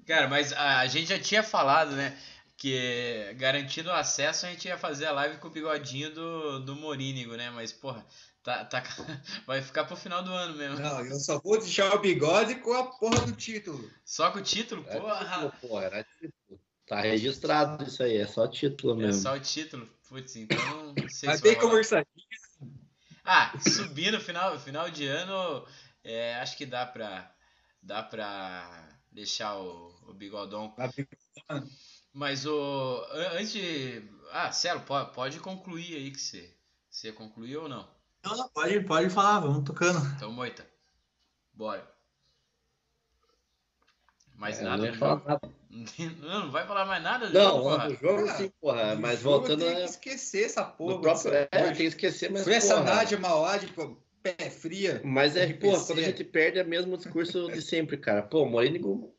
Cara, 0.07 0.29
mas 0.29 0.53
a, 0.53 0.81
a, 0.81 0.87
gente 0.87 1.09
já 1.09 1.19
tinha 1.19 1.43
falado, 1.43 1.93
né? 1.93 2.17
Que 2.57 3.35
garantindo 3.37 3.89
o 3.89 3.93
acesso 3.93 4.47
a 4.47 4.51
gente 4.51 4.67
ia 4.67 4.77
fazer 4.77 5.07
a 5.07 5.13
live 5.13 5.39
com 5.39 5.49
o 5.49 5.51
bigodinho 5.51 6.13
do, 6.13 6.61
do 6.61 6.77
Morínigo, 6.77 7.37
né? 7.37 7.51
Mas, 7.51 7.73
porra, 7.73 8.05
tá, 8.43 8.65
tá, 8.65 8.83
vai 9.47 9.63
ficar 9.63 9.85
pro 9.85 9.97
final 9.97 10.23
do 10.23 10.33
ano 10.33 10.57
mesmo. 10.57 10.79
Não, 10.79 11.05
eu 11.05 11.19
só 11.19 11.39
vou 11.39 11.59
deixar 11.59 11.95
o 11.95 12.01
bigode 12.01 12.57
com 12.57 12.75
a 12.75 12.85
porra 12.85 13.21
do 13.27 13.33
título. 13.33 13.89
Só 14.05 14.31
com 14.31 14.41
o 14.41 14.43
título? 14.43 14.85
Porra! 14.85 15.25
É 15.25 15.35
título, 15.35 15.53
porra, 15.61 15.85
era 15.85 16.05
título. 16.05 16.61
Tá 16.89 17.01
registrado 17.03 17.85
isso 17.85 18.03
aí, 18.03 18.17
é 18.17 18.27
só 18.27 18.49
título 18.49 18.95
é 18.95 19.07
mesmo. 19.07 19.21
É 19.21 19.23
só 19.23 19.37
o 19.37 19.41
título? 19.41 19.87
Putz, 20.09 20.37
então 20.37 20.95
não 20.95 21.09
sei 21.09 21.29
Mas 21.29 21.37
se 21.39 21.43
bem 21.43 21.59
conversadinho. 21.59 22.07
Ah, 23.23 23.53
subir 23.61 24.11
no 24.11 24.21
final, 24.21 24.59
final 24.59 24.91
de 24.91 25.07
ano, 25.07 25.67
é, 26.03 26.37
acho 26.37 26.57
que 26.57 26.65
dá 26.65 26.87
pra, 26.87 27.31
dá 27.83 28.03
pra 28.03 28.89
deixar 29.13 29.59
o, 29.59 29.95
o 30.09 30.15
bigodão. 30.15 30.75
Mas 32.11 32.47
o. 32.47 33.07
Antes 33.35 33.53
de. 33.53 34.03
Ah, 34.33 34.51
Celo, 34.51 34.81
pode, 34.81 35.13
pode 35.13 35.41
concluir 35.41 35.95
aí 35.95 36.11
que 36.11 36.19
você, 36.19 36.57
você 36.89 37.13
concluiu 37.13 37.65
ou 37.65 37.69
não? 37.69 37.87
Não, 38.25 38.35
não, 38.35 38.49
pode, 38.49 38.81
pode 38.81 39.11
falar, 39.11 39.41
vamos 39.41 39.65
tocando. 39.65 39.99
Então, 40.17 40.33
Moita, 40.33 40.67
bora. 41.53 41.98
Mais 44.39 44.59
É, 44.61 44.63
nada 44.63 44.87
não 44.87 44.95
jogo? 44.95 45.23
nada. 45.27 45.41
Não, 46.23 46.45
não 46.47 46.51
vai 46.51 46.67
falar 46.67 46.87
mais 46.87 47.03
nada 47.03 47.27
do 47.27 47.35
Não, 47.35 47.63
jogo, 47.63 47.89
do 47.89 47.95
jogo 47.97 48.25
Cara, 48.27 48.39
sim, 48.39 48.51
porra. 48.61 48.97
Mas 48.97 49.21
voltando 49.23 49.59
Tem 49.65 49.75
que 49.75 49.83
a- 49.83 49.85
esquecer 49.85 50.45
essa 50.47 50.65
porra. 50.65 51.01
próprio. 51.01 51.35
É, 51.35 51.45
tem 51.47 51.75
que 51.75 51.83
esquecer, 51.85 52.31
mas. 52.31 52.45
Foi 52.45 52.55
essa 52.55 52.75
porra, 52.79 52.87
Nádia 52.87 53.19
Mauá 53.19 53.59
de 53.59 53.67
pô, 53.69 53.97
pé 54.23 54.49
fria. 54.49 55.03
Mas 55.05 55.37
é, 55.37 55.53
porra, 55.53 55.85
quando 55.85 55.99
a 55.99 56.03
gente 56.03 56.25
perde 56.25 56.59
é 56.59 56.65
mesmo 56.65 56.95
o 56.95 56.97
discurso 56.97 57.49
de 57.53 57.61
sempre, 57.61 57.99
cara. 57.99 58.23
Pô, 58.23 58.45
o 58.45 58.49
Morínigo 58.49 59.15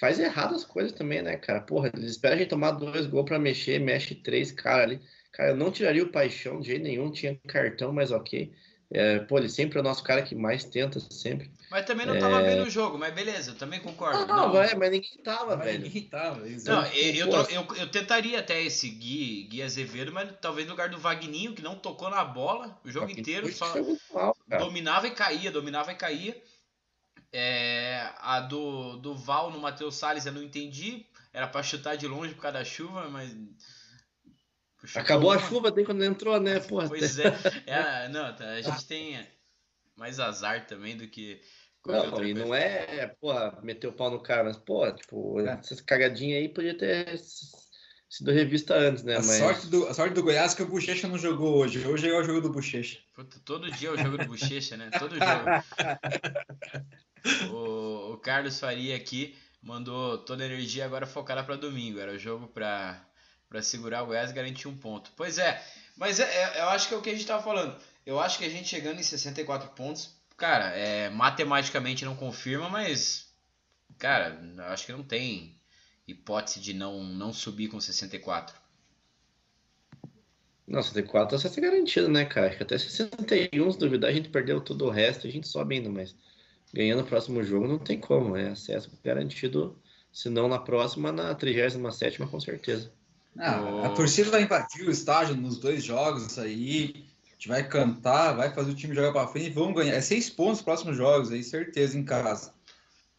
faz 0.00 0.18
errado 0.18 0.54
as 0.54 0.64
coisas 0.64 0.92
também, 0.92 1.22
né, 1.22 1.36
cara? 1.36 1.60
Porra, 1.60 1.90
eles 1.94 2.10
esperam 2.10 2.34
a 2.36 2.38
gente 2.40 2.48
tomar 2.48 2.72
dois 2.72 3.06
gols 3.06 3.24
pra 3.26 3.38
mexer, 3.38 3.78
mexe 3.78 4.14
três, 4.16 4.50
cara 4.50 4.82
ali. 4.82 5.00
Cara, 5.30 5.50
eu 5.50 5.56
não 5.56 5.70
tiraria 5.70 6.02
o 6.02 6.10
paixão 6.10 6.60
de 6.60 6.68
jeito 6.68 6.82
nenhum, 6.82 7.10
tinha 7.12 7.38
cartão, 7.46 7.92
mas 7.92 8.10
ok. 8.10 8.52
É, 8.90 9.20
pô, 9.20 9.38
ele 9.38 9.48
sempre 9.48 9.78
é 9.78 9.80
o 9.80 9.84
nosso 9.84 10.02
cara 10.02 10.22
que 10.22 10.34
mais 10.34 10.64
tenta, 10.64 10.98
sempre. 11.00 11.50
Mas 11.72 11.86
também 11.86 12.04
não 12.04 12.18
tava 12.18 12.42
vendo 12.42 12.64
o 12.64 12.70
jogo, 12.70 12.98
mas 12.98 13.14
beleza, 13.14 13.52
eu 13.52 13.54
também 13.56 13.80
concordo. 13.80 14.26
Não, 14.26 14.36
Não, 14.36 14.52
vai, 14.52 14.74
mas 14.74 14.90
ninguém 14.90 15.16
tava, 15.24 15.56
Mas 15.56 15.64
velho. 15.66 15.82
ninguém 15.84 16.02
tava, 16.02 16.40
Não, 16.40 16.46
exato. 16.46 16.96
eu, 16.96 17.26
eu, 17.26 17.46
eu, 17.48 17.76
eu 17.76 17.90
tentaria 17.90 18.38
até 18.38 18.62
esse 18.62 18.90
Gui, 18.90 19.44
Gui 19.44 19.62
Azevedo, 19.62 20.12
mas 20.12 20.30
talvez 20.40 20.66
no 20.66 20.74
lugar 20.74 20.90
do 20.90 20.98
Vagninho, 20.98 21.54
que 21.54 21.62
não 21.62 21.74
tocou 21.74 22.10
na 22.10 22.22
bola 22.22 22.78
o 22.84 22.90
jogo 22.90 23.10
inteiro, 23.10 23.48
Isso 23.48 23.58
só 23.58 23.74
mal, 24.14 24.36
dominava 24.58 25.08
e 25.08 25.12
caía, 25.12 25.50
dominava 25.50 25.90
e 25.90 25.96
caía. 25.96 26.42
É, 27.32 28.10
a 28.18 28.40
do, 28.40 28.98
do 28.98 29.14
Val 29.14 29.50
no 29.50 29.58
Matheus 29.58 29.94
Salles 29.96 30.26
eu 30.26 30.32
não 30.32 30.42
entendi. 30.42 31.06
Era 31.32 31.48
pra 31.48 31.62
chutar 31.62 31.96
de 31.96 32.06
longe 32.06 32.34
por 32.34 32.42
causa 32.42 32.58
da 32.58 32.64
chuva, 32.64 33.08
mas. 33.08 33.34
chutou 34.84 35.02
Acabou 35.02 35.30
a 35.30 35.38
chuva 35.38 35.70
daí 35.70 35.86
quando 35.86 36.04
entrou, 36.04 36.38
né, 36.38 36.60
porra? 36.60 36.88
Pois 36.88 37.18
é. 37.18 37.32
É, 37.66 38.08
não, 38.08 38.26
a 38.26 38.60
gente 38.60 38.84
tem 38.86 39.26
mais 39.96 40.20
azar 40.20 40.66
também 40.66 40.96
do 40.96 41.08
que. 41.08 41.40
Não, 41.86 42.24
e 42.24 42.32
não 42.34 42.54
é, 42.54 43.08
porra, 43.20 43.58
meter 43.62 43.88
o 43.88 43.92
pau 43.92 44.10
no 44.10 44.22
cara, 44.22 44.44
mas, 44.44 44.56
porra, 44.56 44.92
tipo, 44.92 45.40
É. 45.40 45.54
essas 45.54 45.80
cagadinhas 45.80 46.40
aí 46.40 46.48
podia 46.48 46.76
ter 46.76 47.20
sido 48.08 48.30
revista 48.30 48.74
antes, 48.74 49.02
né? 49.02 49.14
A, 49.16 49.18
mas... 49.18 49.38
sorte 49.38 49.66
do, 49.66 49.86
a 49.88 49.94
sorte 49.94 50.14
do 50.14 50.22
Goiás 50.22 50.52
é 50.52 50.56
que 50.56 50.62
o 50.62 50.68
Bochecha 50.68 51.08
não 51.08 51.18
jogou 51.18 51.56
hoje. 51.56 51.84
Hoje 51.86 52.08
é 52.08 52.16
o 52.16 52.22
jogo 52.22 52.40
do 52.40 52.52
Bochecha. 52.52 52.98
Puta, 53.14 53.40
todo 53.44 53.70
dia 53.72 53.88
é 53.88 53.92
o 53.92 53.98
jogo 53.98 54.18
do 54.18 54.26
Bochecha, 54.26 54.76
né? 54.76 54.90
Todo 54.98 55.16
jogo. 55.16 55.24
o, 57.52 58.12
o 58.12 58.18
Carlos 58.18 58.60
Faria 58.60 58.94
aqui 58.96 59.34
mandou 59.62 60.18
toda 60.18 60.42
a 60.42 60.46
energia 60.46 60.84
agora 60.84 61.06
focada 61.06 61.42
para 61.42 61.56
domingo. 61.56 61.98
Era 61.98 62.12
o 62.12 62.18
jogo 62.18 62.46
para 62.48 63.04
para 63.48 63.60
segurar 63.60 64.02
o 64.02 64.06
Goiás 64.06 64.30
e 64.30 64.34
garantir 64.34 64.66
um 64.66 64.74
ponto. 64.74 65.12
Pois 65.14 65.36
é, 65.36 65.62
mas 65.94 66.18
é, 66.18 66.24
é- 66.24 66.60
eu 66.62 66.70
acho 66.70 66.88
que 66.88 66.94
é 66.94 66.96
o 66.96 67.02
que 67.02 67.10
a 67.10 67.12
gente 67.12 67.26
tava 67.26 67.42
falando. 67.42 67.76
Eu 68.06 68.18
acho 68.18 68.38
que 68.38 68.46
a 68.46 68.48
gente 68.48 68.66
chegando 68.66 68.98
em 68.98 69.02
64 69.02 69.68
pontos, 69.72 70.16
cara, 70.42 70.76
é, 70.76 71.08
matematicamente 71.08 72.04
não 72.04 72.16
confirma, 72.16 72.68
mas, 72.68 73.32
cara, 73.96 74.36
acho 74.70 74.86
que 74.86 74.90
não 74.90 75.04
tem 75.04 75.56
hipótese 76.04 76.58
de 76.58 76.74
não, 76.74 77.04
não 77.04 77.32
subir 77.32 77.68
com 77.68 77.80
64. 77.80 78.60
Não, 80.66 80.82
64 80.82 81.40
tá 81.40 81.48
ser 81.48 81.60
garantido, 81.60 82.08
né, 82.08 82.24
cara? 82.24 82.48
Acho 82.48 82.56
que 82.56 82.62
até 82.64 82.76
61, 82.76 83.70
se 83.70 83.78
duvidar, 83.78 84.10
a 84.10 84.12
gente 84.12 84.30
perdeu 84.30 84.60
todo 84.60 84.84
o 84.84 84.90
resto, 84.90 85.28
a 85.28 85.30
gente 85.30 85.46
sobe 85.46 85.76
ainda, 85.76 85.88
mas 85.88 86.12
ganhando 86.74 87.02
o 87.02 87.06
próximo 87.06 87.40
jogo 87.44 87.68
não 87.68 87.78
tem 87.78 88.00
como, 88.00 88.36
é 88.36 88.48
acesso 88.48 88.90
garantido, 89.04 89.80
se 90.12 90.28
não 90.28 90.48
na 90.48 90.58
próxima, 90.58 91.12
na 91.12 91.36
37ª 91.36 92.28
com 92.28 92.40
certeza. 92.40 92.92
Ah, 93.38 93.86
A 93.86 93.90
torcida 93.90 94.32
vai 94.32 94.42
invadir 94.42 94.88
o 94.88 94.90
estádio 94.90 95.36
nos 95.36 95.56
dois 95.58 95.84
jogos 95.84 96.26
isso 96.26 96.40
aí. 96.40 97.11
A 97.42 97.44
gente 97.44 97.48
vai 97.48 97.68
cantar, 97.68 98.34
vai 98.34 98.54
fazer 98.54 98.70
o 98.70 98.74
time 98.74 98.94
jogar 98.94 99.10
pra 99.10 99.26
frente 99.26 99.46
e 99.48 99.50
vão 99.50 99.72
ganhar. 99.74 99.94
É 99.94 100.00
seis 100.00 100.30
pontos 100.30 100.58
nos 100.58 100.62
próximos 100.62 100.96
jogos 100.96 101.32
aí, 101.32 101.42
certeza, 101.42 101.98
em 101.98 102.04
casa. 102.04 102.54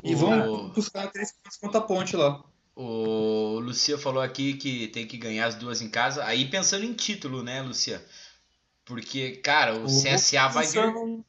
E 0.02 0.16
O- 0.16 0.18
vão 0.18 0.70
buscar 0.70 1.12
três 1.12 1.34
pontos 1.34 1.58
contra 1.58 1.80
a 1.80 1.84
ponte 1.84 2.16
lá. 2.16 2.42
O 2.74 3.60
Lucia 3.60 3.98
falou 3.98 4.24
aqui 4.24 4.54
que 4.54 4.88
tem 4.88 5.06
que 5.06 5.18
ganhar 5.18 5.46
as 5.48 5.56
duas 5.56 5.82
em 5.82 5.90
casa. 5.90 6.24
Aí 6.24 6.46
pensando 6.50 6.86
em 6.86 6.94
título, 6.94 7.44
né, 7.44 7.62
Lucia? 7.62 8.02
Porque, 8.86 9.32
cara, 9.44 9.76
o 9.78 9.88
CSA 9.88 10.48
vai 10.48 10.66
vir. 10.68 10.72
pensando, 10.82 11.26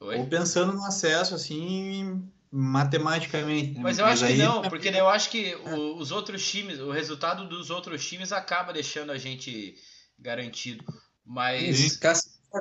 Oi? 0.00 0.18
Ou 0.18 0.26
pensando 0.26 0.72
no 0.74 0.84
acesso, 0.84 1.34
assim, 1.34 2.22
matematicamente. 2.52 3.70
né? 3.72 3.80
Mas 3.82 3.98
eu 3.98 4.04
acho 4.04 4.26
que 4.26 4.32
aí- 4.32 4.38
não, 4.38 4.60
porque 4.68 4.88
eu 4.90 5.08
acho 5.08 5.30
que 5.30 5.54
o- 5.54 5.96
os 5.96 6.12
outros 6.12 6.46
times, 6.46 6.78
o 6.78 6.90
resultado 6.90 7.48
dos 7.48 7.70
outros 7.70 8.06
times 8.06 8.32
acaba 8.32 8.70
deixando 8.74 9.10
a 9.12 9.16
gente 9.18 9.74
garantido. 10.18 10.84
Mas 11.26 11.76
se, 11.76 12.00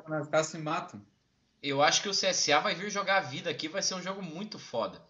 né? 0.09 0.43
Se 0.43 0.57
matam. 0.57 1.05
eu 1.61 1.81
acho 1.81 2.01
que 2.01 2.09
o 2.09 2.11
CSA 2.11 2.59
vai 2.61 2.75
vir 2.75 2.89
jogar 2.89 3.17
a 3.17 3.21
vida 3.21 3.49
aqui, 3.49 3.67
vai 3.67 3.81
ser 3.81 3.95
um 3.95 4.01
jogo 4.01 4.21
muito 4.21 4.59
foda. 4.59 5.01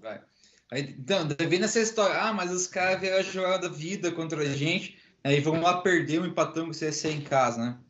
Vai. 0.00 0.22
Aí, 0.70 0.82
então, 0.98 1.26
devendo 1.26 1.64
essa 1.64 1.80
história, 1.80 2.20
ah, 2.20 2.32
mas 2.32 2.50
os 2.52 2.66
caras 2.66 3.00
vieram 3.00 3.22
jogar 3.22 3.58
da 3.58 3.68
vida 3.68 4.12
contra 4.12 4.40
a 4.42 4.52
gente, 4.54 4.98
aí 5.24 5.40
vamos 5.40 5.62
lá 5.62 5.82
perder 5.82 6.20
um 6.20 6.26
empatão 6.26 6.64
com 6.66 6.70
o 6.70 6.74
CSA 6.74 7.08
em 7.10 7.22
casa, 7.22 7.58
né? 7.64 7.80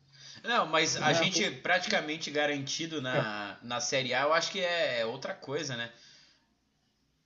Não, 0.45 0.67
mas 0.67 0.97
a 0.97 1.13
É, 1.13 1.15
gente 1.15 1.51
praticamente 1.51 2.31
garantido 2.31 3.01
na, 3.03 3.59
na 3.63 3.81
Série 3.81 4.15
A, 4.15 4.23
eu 4.23 4.33
acho 4.33 4.51
que 4.53 4.61
é 4.61 5.05
outra 5.07 5.35
coisa, 5.35 5.77
né? 5.77 5.93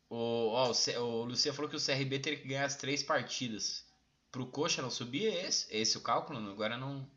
O, 0.08 0.50
ó, 0.52 0.70
o, 0.72 1.00
o 1.00 1.24
Lucia 1.24 1.52
falou 1.52 1.68
que 1.70 1.76
o 1.76 1.84
CRB 1.84 2.18
teria 2.18 2.38
que 2.38 2.48
ganhar 2.48 2.64
as 2.64 2.76
três 2.76 3.02
partidas. 3.02 3.84
Pro 4.30 4.46
Coxa 4.46 4.82
não 4.82 4.90
subir, 4.90 5.26
é 5.26 5.46
esse? 5.46 5.72
É 5.74 5.78
esse 5.78 5.96
o 5.96 6.00
cálculo? 6.02 6.38
Agora 6.50 6.76
não. 6.76 7.08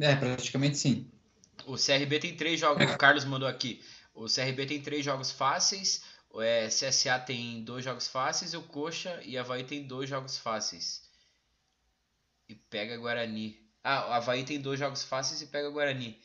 É, 0.00 0.14
praticamente 0.14 0.76
sim. 0.76 1.10
O 1.66 1.74
CRB 1.74 2.18
tem 2.20 2.36
três 2.36 2.60
jogos. 2.60 2.84
O 2.84 2.98
Carlos 2.98 3.24
mandou 3.24 3.48
aqui. 3.48 3.82
O 4.14 4.26
CRB 4.26 4.66
tem 4.66 4.80
três 4.80 5.04
jogos 5.04 5.30
fáceis. 5.30 6.02
O 6.30 6.42
é, 6.42 6.68
CSA 6.68 7.18
tem 7.18 7.62
dois 7.64 7.84
jogos 7.84 8.08
fáceis. 8.08 8.52
E 8.52 8.56
o 8.56 8.62
Coxa 8.62 9.20
e 9.24 9.38
Havaí 9.38 9.64
tem 9.64 9.86
dois 9.86 10.08
jogos 10.08 10.38
fáceis. 10.38 11.02
E 12.48 12.54
pega 12.54 12.96
Guarani. 12.96 13.58
Ah, 13.82 14.08
o 14.08 14.12
Havaí 14.12 14.44
tem 14.44 14.60
dois 14.60 14.78
jogos 14.78 15.02
fáceis 15.02 15.40
e 15.42 15.46
pega 15.46 15.70
Guarani. 15.70 16.20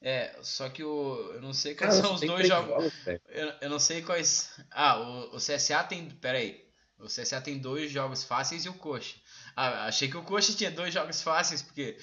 É, 0.00 0.36
só 0.42 0.68
que 0.68 0.84
o. 0.84 1.32
Eu 1.32 1.40
não 1.40 1.54
sei 1.54 1.74
quais 1.74 1.94
Cara, 1.94 2.06
são 2.06 2.14
os 2.14 2.20
dois 2.20 2.46
jogos. 2.46 2.92
velho. 3.04 3.20
Eu, 3.28 3.52
eu 3.62 3.70
não 3.70 3.78
sei 3.78 4.02
quais. 4.02 4.50
Ah, 4.70 4.98
o, 5.00 5.36
o 5.36 5.38
CSA 5.38 5.82
tem. 5.84 6.10
Pera 6.10 6.36
aí. 6.38 6.62
O 6.98 7.06
CSA 7.06 7.40
tem 7.40 7.58
dois 7.58 7.90
jogos 7.90 8.22
fáceis 8.22 8.64
e 8.66 8.68
o 8.68 8.74
Coxa. 8.74 9.16
Ah, 9.56 9.86
achei 9.86 10.08
que 10.08 10.16
o 10.16 10.22
Coxa 10.22 10.52
tinha 10.52 10.70
dois 10.70 10.92
jogos 10.92 11.22
fáceis, 11.22 11.62
porque. 11.62 11.96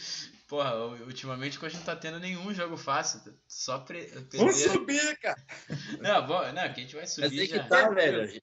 Porra, 0.51 0.75
ultimamente 1.05 1.55
o 1.57 1.61
Coxa 1.61 1.77
não 1.77 1.85
tá 1.85 1.95
tendo 1.95 2.19
nenhum 2.19 2.53
jogo 2.53 2.75
fácil. 2.75 3.21
tá 3.21 3.31
Só 3.47 3.79
pre, 3.79 4.05
Vamos 4.33 4.57
subir, 4.57 5.17
cara! 5.19 5.41
Não, 6.01 6.27
bom, 6.27 6.41
não, 6.51 6.73
que 6.73 6.81
a 6.81 6.83
gente 6.83 6.93
vai 6.93 7.03
Mas 7.03 7.13
subir 7.13 7.39
aí 7.39 7.47
já. 7.47 7.63
que 7.63 7.69
tá, 7.69 7.89
velho. 7.89 8.41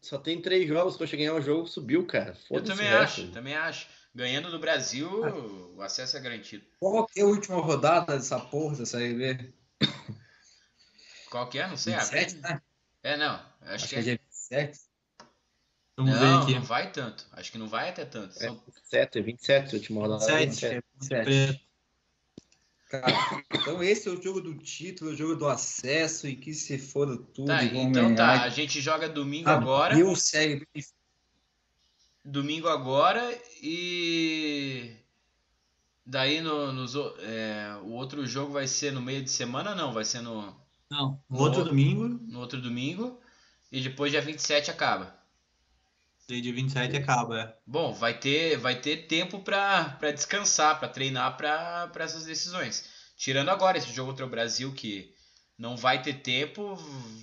Só 0.00 0.16
tem 0.16 0.40
três 0.40 0.66
jogos, 0.66 0.96
quando 0.96 1.10
chegar 1.10 1.34
o 1.34 1.40
jogo, 1.42 1.66
subiu, 1.66 2.06
cara. 2.06 2.34
Eu 2.50 2.64
também 2.64 2.86
o 2.86 2.90
resto. 2.90 3.20
acho, 3.20 3.32
também 3.32 3.54
acho. 3.54 3.88
Ganhando 4.14 4.50
do 4.50 4.58
Brasil, 4.58 5.06
o 5.76 5.82
acesso 5.82 6.16
é 6.16 6.20
garantido. 6.20 6.64
Qual 6.78 7.06
que 7.06 7.20
é 7.20 7.24
a 7.24 7.26
última 7.26 7.60
rodada 7.60 8.16
dessa 8.16 8.40
porra 8.40 8.76
dessa 8.76 8.96
RB? 8.98 9.52
Qual 11.30 11.46
que 11.50 11.58
é? 11.58 11.66
Não 11.68 11.76
sei. 11.76 11.92
ah, 11.92 11.98
27, 11.98 12.36
né? 12.36 12.62
É, 13.02 13.18
não. 13.18 13.34
Acho, 13.60 13.84
Acho 13.84 13.88
que 13.88 13.90
que 13.90 13.96
é 13.96 13.98
é. 13.98 14.02
dia 14.02 14.20
27. 14.30 14.78
Vamos 16.00 16.14
Não, 16.14 16.20
ver 16.20 16.42
aqui. 16.44 16.54
não 16.54 16.62
vai 16.62 16.90
tanto. 16.90 17.26
Acho 17.32 17.52
que 17.52 17.58
não 17.58 17.68
vai 17.68 17.90
até 17.90 18.04
tanto. 18.04 18.30
É. 18.38 18.46
São- 18.46 18.62
27, 18.66 19.20
27, 19.22 19.74
última 19.76 20.00
rodada. 20.00 20.36
27. 20.38 20.84
27. 20.98 21.24
Preto. 21.24 21.60
Cara, 22.88 23.06
então 23.52 23.82
esse 23.82 24.08
é 24.08 24.10
o 24.10 24.20
jogo 24.20 24.40
do 24.40 24.54
título, 24.54 25.10
o 25.12 25.16
jogo 25.16 25.36
do 25.36 25.46
acesso 25.46 26.26
e 26.26 26.34
que 26.34 26.52
se 26.54 26.76
foda 26.78 27.16
tudo. 27.16 27.46
Tá, 27.46 27.62
então 27.62 28.14
tá. 28.14 28.26
ganhar. 28.32 28.42
A 28.42 28.48
gente 28.48 28.80
joga 28.80 29.08
domingo 29.08 29.48
Ah, 29.48 29.52
agora. 29.54 29.96
E 29.96 30.02
o 30.02 30.14
CRB 30.14 30.66
domingo 32.24 32.66
agora 32.68 33.22
e 33.62 34.92
daí 36.04 36.40
no, 36.40 36.72
nos 36.72 36.94
o- 36.94 37.14
é, 37.20 37.76
o 37.82 37.90
outro 37.92 38.26
jogo 38.26 38.52
vai 38.52 38.66
ser 38.66 38.92
no 38.92 39.00
meio 39.00 39.22
de 39.22 39.30
semana 39.30 39.74
não 39.74 39.92
vai 39.92 40.04
ser 40.04 40.20
no, 40.20 40.54
Não, 40.90 41.22
no 41.30 41.38
outro 41.38 41.64
domingo, 41.64 42.08
no 42.08 42.40
outro 42.40 42.60
domingo 42.60 43.20
e 43.72 43.80
depois 43.80 44.10
dia 44.12 44.20
27 44.20 44.70
acaba 44.70 45.16
daí 46.30 46.40
dia 46.40 46.52
27 46.52 46.96
acaba. 46.96 47.40
é. 47.40 47.54
bom 47.66 47.92
vai 47.92 48.18
ter 48.18 48.56
vai 48.56 48.74
ter 48.74 49.06
tempo 49.06 49.40
para 49.40 50.12
descansar 50.12 50.78
para 50.78 50.88
treinar 50.88 51.36
para 51.36 51.90
essas 52.00 52.24
decisões 52.24 52.84
tirando 53.16 53.50
agora 53.50 53.78
esse 53.78 53.92
jogo 53.92 54.10
contra 54.10 54.26
o 54.26 54.30
Brasil 54.30 54.72
que 54.72 55.12
não 55.58 55.76
vai 55.76 56.02
ter 56.02 56.14
tempo 56.14 56.74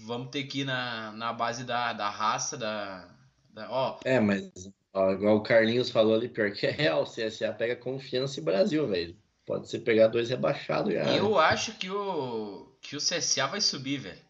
vamos 0.06 0.30
ter 0.30 0.44
que 0.44 0.62
ir 0.62 0.66
na, 0.66 1.12
na 1.14 1.34
base 1.34 1.64
da, 1.64 1.94
da 1.94 2.10
raça 2.10 2.56
da, 2.56 3.10
da 3.50 3.72
ó 3.72 4.00
É, 4.06 4.20
mas 4.20 4.52
ó, 4.94 5.12
igual 5.12 5.38
o 5.38 5.44
Carlinhos 5.44 5.90
falou 5.90 6.16
ali, 6.16 6.28
pior 6.28 6.52
que 6.52 6.66
é 6.68 6.72
real, 6.72 7.04
o 7.04 7.06
CSA 7.06 7.54
pega 7.54 7.76
confiança 7.76 8.40
e 8.40 8.44
Brasil, 8.44 8.88
velho. 8.88 9.16
Pode 9.46 9.70
ser 9.70 9.80
pegar 9.80 10.08
dois 10.08 10.30
rebaixados 10.30 10.94
já. 10.94 11.04
Eu 11.16 11.40
acho 11.40 11.78
que 11.78 11.90
o, 11.90 12.76
que 12.82 12.98
o 12.98 13.00
CSA 13.00 13.48
vai 13.48 13.62
subir, 13.62 13.98
velho. 13.98 14.27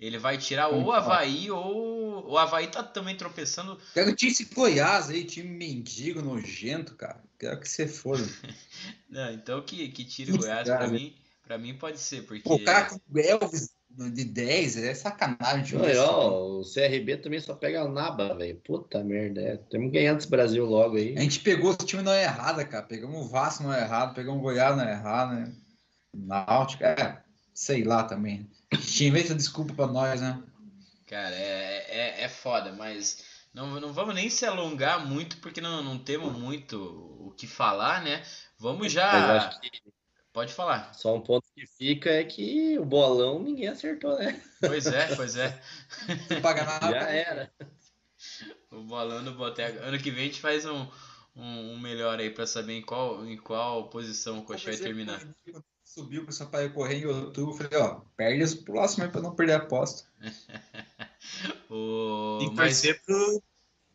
Ele 0.00 0.18
vai 0.18 0.38
tirar 0.38 0.68
ou 0.68 0.84
o 0.84 0.92
Havaí 0.92 1.50
ou. 1.50 2.30
O 2.30 2.38
Havaí 2.38 2.68
tá 2.68 2.82
também 2.82 3.16
tropeçando. 3.16 3.78
Pega 3.92 4.10
o 4.10 4.14
time 4.14 4.32
esse 4.32 4.46
Goiás 4.46 5.10
aí, 5.10 5.24
time 5.24 5.50
mendigo, 5.50 6.22
nojento, 6.22 6.94
cara. 6.94 7.22
Quero 7.38 7.60
que 7.60 7.68
você 7.68 7.86
for. 7.86 8.18
Não, 9.10 9.30
então 9.32 9.60
que, 9.62 9.88
que 9.88 10.04
tire 10.04 10.32
o 10.32 10.38
Goiás 10.38 10.66
pra 10.66 10.88
mim. 10.88 11.14
Pra 11.42 11.58
mim 11.58 11.74
pode 11.74 11.98
ser, 11.98 12.22
porque. 12.22 12.50
O 12.50 12.64
cara 12.64 12.86
com 12.86 12.96
o 12.96 13.18
Elvis 13.18 13.70
de 13.90 14.24
10 14.24 14.76
é 14.78 14.94
sacanagem. 14.94 15.78
Não, 15.78 16.04
ó, 16.06 16.60
o 16.60 16.62
CRB 16.62 17.18
também 17.18 17.40
só 17.40 17.54
pega 17.54 17.82
a 17.82 17.88
naba, 17.88 18.34
velho. 18.34 18.56
Puta 18.64 19.04
merda. 19.04 19.42
É. 19.42 19.56
Temos 19.56 19.92
ganhando 19.92 20.20
esse 20.20 20.30
Brasil 20.30 20.64
logo 20.64 20.96
aí. 20.96 21.14
A 21.18 21.20
gente 21.20 21.40
pegou 21.40 21.72
o 21.72 21.76
time 21.76 22.02
não 22.02 22.12
é 22.12 22.22
errado, 22.22 22.64
cara. 22.66 22.86
Pegamos 22.86 23.26
o 23.26 23.28
Vasco 23.28 23.64
não 23.64 23.74
é 23.74 23.82
errado, 23.82 24.14
pegamos 24.14 24.38
o 24.38 24.42
Goiás 24.42 24.76
não 24.76 24.84
é 24.84 24.92
errado, 24.92 25.34
né? 25.34 25.52
Náutico, 26.14 26.84
é, 26.84 27.22
sei 27.52 27.84
lá 27.84 28.04
também. 28.04 28.48
Inventa 29.00 29.34
desculpa 29.34 29.74
pra 29.74 29.86
nós, 29.86 30.20
né? 30.20 30.42
Cara, 31.06 31.34
é, 31.34 31.86
é, 31.88 32.22
é 32.22 32.28
foda, 32.28 32.72
mas 32.72 33.24
não, 33.52 33.80
não 33.80 33.92
vamos 33.92 34.14
nem 34.14 34.30
se 34.30 34.46
alongar 34.46 35.04
muito, 35.04 35.38
porque 35.38 35.60
não, 35.60 35.82
não 35.82 35.98
temos 35.98 36.32
muito 36.32 36.78
o 37.18 37.32
que 37.32 37.46
falar, 37.46 38.02
né? 38.02 38.22
Vamos 38.58 38.92
já. 38.92 39.50
Pode 40.32 40.52
falar. 40.52 40.94
Só 40.94 41.16
um 41.16 41.20
ponto 41.20 41.48
que 41.52 41.66
fica 41.66 42.10
é 42.10 42.22
que 42.22 42.78
o 42.78 42.84
bolão 42.84 43.42
ninguém 43.42 43.66
acertou, 43.66 44.16
né? 44.16 44.40
Pois 44.60 44.86
é, 44.86 45.16
pois 45.16 45.34
é. 45.34 45.60
Não 46.30 46.40
paga 46.40 46.64
nada. 46.64 46.90
Já 46.92 47.08
era. 47.10 47.52
O 48.70 48.82
bolão 48.82 49.24
do 49.24 49.34
Boteco. 49.34 49.82
Ano 49.82 49.98
que 49.98 50.12
vem 50.12 50.24
a 50.24 50.26
gente 50.26 50.40
faz 50.40 50.64
um, 50.64 50.86
um, 51.40 51.72
um 51.72 51.78
melhor 51.80 52.18
aí 52.18 52.30
para 52.30 52.46
saber 52.46 52.74
em 52.74 52.82
qual, 52.82 53.26
em 53.26 53.36
qual 53.36 53.88
posição 53.88 54.38
o 54.40 54.42
Coxa 54.42 54.70
vai 54.70 54.76
terminar. 54.76 55.20
Subiu 55.82 56.22
para 56.22 56.30
o 56.30 56.32
Sampaio 56.32 56.72
correr 56.72 56.98
em 56.98 57.06
outubro. 57.06 57.54
Falei, 57.54 57.78
ó, 57.78 58.00
perde 58.16 58.44
os 58.44 58.54
próximos 58.54 59.06
aí 59.06 59.12
para 59.12 59.22
não 59.22 59.34
perder 59.34 59.54
a 59.54 59.56
aposta. 59.56 60.04
o... 61.68 62.38
Tem 62.38 62.50
que 62.50 62.56
torcer 62.56 62.94
Mas... 62.94 63.04
pro. 63.04 63.42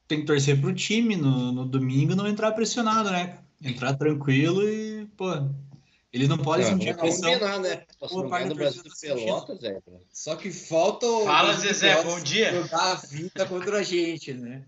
Tem 0.08 0.20
que 0.20 0.26
torcer 0.26 0.62
pro 0.62 0.74
time 0.74 1.16
no, 1.16 1.52
no 1.52 1.66
domingo 1.66 2.16
não 2.16 2.28
entrar 2.28 2.52
pressionado, 2.52 3.10
né? 3.10 3.40
Entrar 3.64 3.96
tranquilo 3.96 4.62
e, 4.70 5.08
pô, 5.18 5.32
eles 6.16 6.30
não 6.30 6.38
podem 6.38 6.66
sentir 6.66 6.92
a 6.92 6.94
pressão. 6.94 7.30
Combinar, 7.30 7.60
né? 7.60 7.84
Posso 8.00 8.14
jogar 8.14 8.46
no 8.46 8.56
Brasil 8.56 8.84
Pelotas, 9.02 9.60
Zé. 9.60 9.82
Só 10.14 10.36
que 10.36 10.52
falta 10.52 11.06
o. 11.06 11.26
Fala, 11.26 11.54
Zezé, 11.54 12.04
bom 12.04 12.20
dia. 12.22 12.54
Jogar 12.54 12.92
a 12.92 12.96
vida 12.96 13.46
contra 13.46 13.80
a 13.80 13.84
gente, 13.84 14.34
né? 14.34 14.64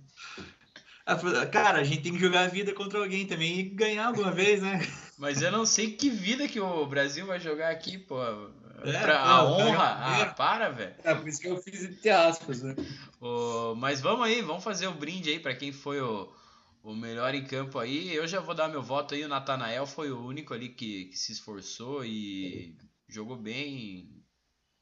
Cara, 1.51 1.79
a 1.79 1.83
gente 1.83 2.03
tem 2.03 2.13
que 2.13 2.19
jogar 2.19 2.41
a 2.41 2.47
vida 2.47 2.73
contra 2.73 2.99
alguém 2.99 3.25
também 3.25 3.59
e 3.59 3.63
ganhar 3.63 4.07
alguma 4.07 4.31
vez, 4.31 4.61
né? 4.61 4.79
Mas 5.17 5.41
eu 5.41 5.51
não 5.51 5.65
sei 5.65 5.93
que 5.93 6.09
vida 6.09 6.47
que 6.47 6.59
o 6.59 6.85
Brasil 6.85 7.25
vai 7.25 7.39
jogar 7.39 7.71
aqui, 7.71 7.97
pô. 7.97 8.21
É, 8.83 8.99
pra, 9.01 9.19
a 9.19 9.43
honra. 9.45 9.97
Ah, 9.99 10.25
para, 10.37 10.69
velho. 10.69 10.93
É, 11.03 11.15
por 11.15 11.27
isso 11.27 11.41
que 11.41 11.47
eu 11.47 11.57
fiz 11.57 11.83
entre 11.83 12.09
aspas, 12.09 12.61
né? 12.61 12.75
O, 13.19 13.73
mas 13.75 13.99
vamos 13.99 14.27
aí, 14.27 14.43
vamos 14.43 14.63
fazer 14.63 14.85
o 14.87 14.93
brinde 14.93 15.31
aí 15.31 15.39
para 15.39 15.55
quem 15.55 15.71
foi 15.71 15.99
o 15.99 16.31
o 16.87 16.95
melhor 16.95 17.35
em 17.35 17.43
campo 17.43 17.79
aí, 17.79 18.15
eu 18.15 18.25
já 18.25 18.39
vou 18.39 18.55
dar 18.55 18.69
meu 18.69 18.81
voto 18.81 19.13
aí. 19.13 19.23
O 19.25 19.27
Natanael 19.27 19.85
foi 19.85 20.09
o 20.09 20.25
único 20.25 20.53
ali 20.53 20.69
que, 20.69 21.05
que 21.05 21.17
se 21.17 21.33
esforçou 21.33 22.05
e 22.05 22.77
jogou 23.09 23.35
bem. 23.35 24.23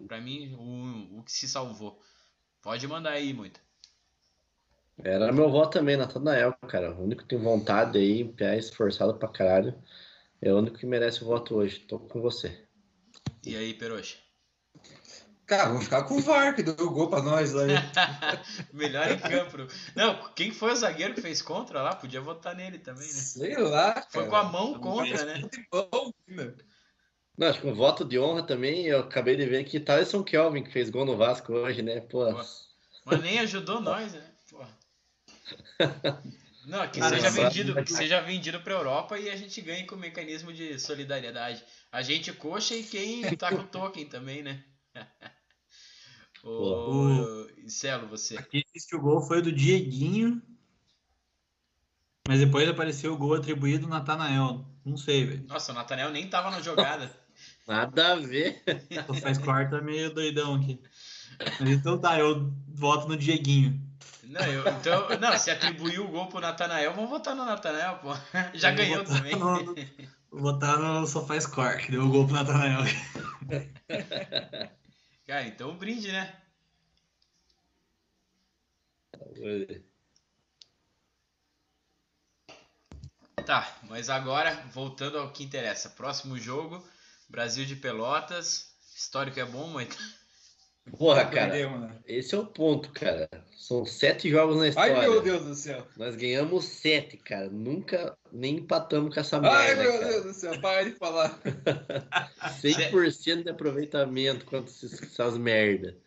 Para 0.08 0.22
mim, 0.22 0.54
o, 0.54 1.20
o 1.20 1.24
que 1.24 1.32
se 1.32 1.48
salvou. 1.48 2.00
Pode 2.62 2.88
mandar 2.88 3.12
aí, 3.12 3.34
muito. 3.34 3.60
Era 5.04 5.32
meu 5.32 5.50
voto 5.50 5.78
também, 5.78 5.98
Natanael, 5.98 6.56
cara. 6.68 6.94
O 6.94 7.04
único 7.04 7.24
que 7.24 7.28
tem 7.28 7.40
vontade 7.40 7.98
aí, 7.98 8.24
pé 8.24 8.58
esforçado 8.58 9.16
pra 9.16 9.28
caralho. 9.28 9.76
É 10.42 10.52
o 10.54 10.58
único 10.58 10.78
que 10.78 10.86
merece 10.86 11.24
o 11.24 11.28
voto 11.28 11.56
hoje. 11.56 11.80
Tô 11.80 12.00
com 12.00 12.22
você. 12.22 12.66
E 13.46 13.56
aí, 13.56 13.74
Peroxa? 13.74 14.18
Cara, 15.46 15.70
vou 15.70 15.82
ficar 15.82 16.04
com 16.04 16.16
o 16.16 16.22
VAR, 16.22 16.56
que 16.56 16.64
deu 16.64 16.74
o 16.74 16.90
gol 16.90 17.08
pra 17.08 17.22
nós 17.22 17.54
lá. 17.54 17.64
Melhor 18.74 19.12
em 19.12 19.20
campo. 19.20 19.58
Não, 19.96 20.30
quem 20.34 20.52
foi 20.52 20.72
o 20.72 20.76
zagueiro 20.76 21.14
que 21.14 21.22
fez 21.22 21.42
contra 21.42 21.84
lá? 21.84 21.96
Podia 21.96 22.20
votar 22.20 22.56
nele 22.56 22.80
também, 22.80 23.06
né? 23.06 23.14
Sei 23.14 23.56
lá. 23.56 23.94
Cara. 23.94 24.08
Foi 24.10 24.26
com 24.28 24.36
a 24.36 24.44
mão 24.44 24.80
contra, 24.80 25.24
né? 25.24 25.42
Não, 27.38 27.48
acho 27.48 27.62
que 27.62 27.68
um 27.68 27.76
voto 27.76 28.04
de 28.04 28.18
honra 28.18 28.42
também, 28.42 28.88
eu 28.88 29.02
acabei 29.02 29.36
de 29.36 29.46
ver 29.46 29.66
que 29.66 29.80
Thaleson 29.80 30.24
Kelvin, 30.24 30.64
que 30.64 30.72
fez 30.72 30.90
gol 30.90 31.06
no 31.06 31.18
Vasco 31.18 31.54
hoje, 31.54 31.84
né? 31.84 32.02
Pô. 32.02 32.26
Pô. 32.26 32.44
Mas 33.06 33.22
nem 33.22 33.38
ajudou 33.40 33.80
nós, 33.80 34.14
né? 34.14 34.35
Não, 36.66 36.88
que 36.88 37.00
seja 37.00 37.30
vendido, 37.30 37.84
que 37.84 37.94
seja 37.94 38.22
vendido 38.22 38.60
para 38.60 38.74
Europa 38.74 39.20
e 39.20 39.30
a 39.30 39.36
gente 39.36 39.62
ganhe 39.62 39.86
com 39.86 39.96
o 39.96 40.00
mecanismo 40.00 40.52
de 40.52 40.80
solidariedade. 40.80 41.64
A 41.92 42.02
gente 42.02 42.34
coxa 42.34 42.76
e 42.76 42.84
quem 42.84 43.22
tá 43.38 43.50
com 43.50 43.62
o 43.62 43.68
token 43.68 44.08
também, 44.08 44.42
né? 44.42 44.64
o... 46.44 47.48
Celo, 47.68 48.08
você. 48.08 48.38
Aqui 48.38 48.64
diz 48.74 48.86
que 48.86 48.96
o 48.96 49.02
gol 49.02 49.22
foi 49.22 49.42
do 49.42 49.52
Dieguinho, 49.52 50.42
mas 52.28 52.40
depois 52.40 52.68
apareceu 52.68 53.14
o 53.14 53.18
gol 53.18 53.36
atribuído 53.36 53.86
ao 53.86 53.92
Natanael. 53.92 54.66
Não 54.84 54.98
sei, 54.98 55.26
velho. 55.26 55.46
Nossa, 55.48 55.72
o 55.72 55.76
Natanael 55.76 56.12
nem 56.12 56.28
tava 56.28 56.50
na 56.50 56.62
jogada. 56.62 57.12
Nada 57.68 58.14
a 58.14 58.16
ver. 58.16 58.64
O 59.08 59.14
faz 59.16 59.38
quarta 59.38 59.82
meio 59.82 60.14
doidão 60.14 60.56
aqui. 60.56 60.80
Mas 61.60 61.70
então 61.70 62.00
tá, 62.00 62.18
eu 62.20 62.52
voto 62.68 63.08
no 63.08 63.18
Dieguinho. 63.18 63.85
Não, 64.28 64.42
eu, 64.42 64.68
então, 64.68 65.08
não, 65.20 65.38
se 65.38 65.52
atribuiu 65.52 66.06
o 66.06 66.08
gol 66.08 66.28
pro 66.28 66.40
Natanael, 66.40 66.94
vamos 66.94 67.10
votar 67.10 67.36
no 67.36 67.46
Natanael, 67.46 68.00
pô. 68.00 68.14
Já 68.54 68.72
eu 68.72 68.76
ganhou 68.76 69.04
também. 69.04 69.36
No, 69.36 69.76
vou 70.32 70.42
votar 70.42 70.80
no 70.80 71.06
Sofá 71.06 71.40
Score, 71.40 71.78
que 71.78 71.92
deu 71.92 72.04
o 72.04 72.10
gol 72.10 72.26
pro 72.26 72.36
Natanael. 72.36 72.82
Cara, 75.28 75.48
então 75.48 75.72
um 75.72 75.78
brinde, 75.78 76.12
né? 76.12 76.34
Tá, 83.46 83.78
mas 83.84 84.10
agora, 84.10 84.56
voltando 84.74 85.20
ao 85.20 85.32
que 85.32 85.44
interessa. 85.44 85.90
Próximo 85.90 86.38
jogo, 86.38 86.84
Brasil 87.30 87.66
de 87.66 87.76
Pelotas. 87.76 88.74
Histórico 88.96 89.40
é 89.40 89.46
bom, 89.46 89.68
muito. 89.68 89.96
Porra, 90.98 91.26
cara. 91.26 91.56
Esse 92.08 92.36
é 92.36 92.38
o 92.38 92.46
ponto, 92.46 92.92
cara. 92.92 93.28
São 93.58 93.86
sete 93.86 94.30
jogos 94.30 94.58
na 94.58 94.68
história. 94.68 94.96
Ai, 94.96 95.02
meu 95.02 95.22
Deus 95.22 95.44
do 95.44 95.56
céu. 95.56 95.86
Nós 95.98 96.16
ganhamos 96.16 96.66
sete, 96.66 97.18
cara. 97.18 97.50
Nunca 97.50 98.16
nem 98.32 98.58
empatamos 98.58 99.14
com 99.14 99.20
essa 99.20 99.40
merda. 99.40 99.58
Ai, 99.58 99.76
meu 99.76 99.92
cara. 99.94 100.08
Deus 100.08 100.24
do 100.24 100.34
céu. 100.34 100.62
Para 100.62 100.84
de 100.84 100.92
falar. 100.92 101.40
100% 102.62 103.44
de 103.44 103.50
aproveitamento 103.50 104.46
contra 104.46 104.72
essas 104.72 105.38
merda. 105.38 105.98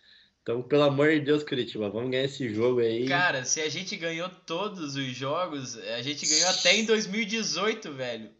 Então, 0.42 0.62
pelo 0.62 0.84
amor 0.84 1.10
de 1.10 1.20
Deus, 1.20 1.42
Curitiba, 1.42 1.90
vamos 1.90 2.10
ganhar 2.10 2.24
esse 2.24 2.48
jogo 2.48 2.80
aí. 2.80 3.06
Cara, 3.06 3.44
se 3.44 3.60
a 3.60 3.68
gente 3.68 3.96
ganhou 3.96 4.30
todos 4.46 4.94
os 4.94 5.14
jogos, 5.14 5.76
a 5.76 6.00
gente 6.00 6.26
ganhou 6.26 6.48
até 6.48 6.74
em 6.74 6.86
2018, 6.86 7.92
velho. 7.92 8.30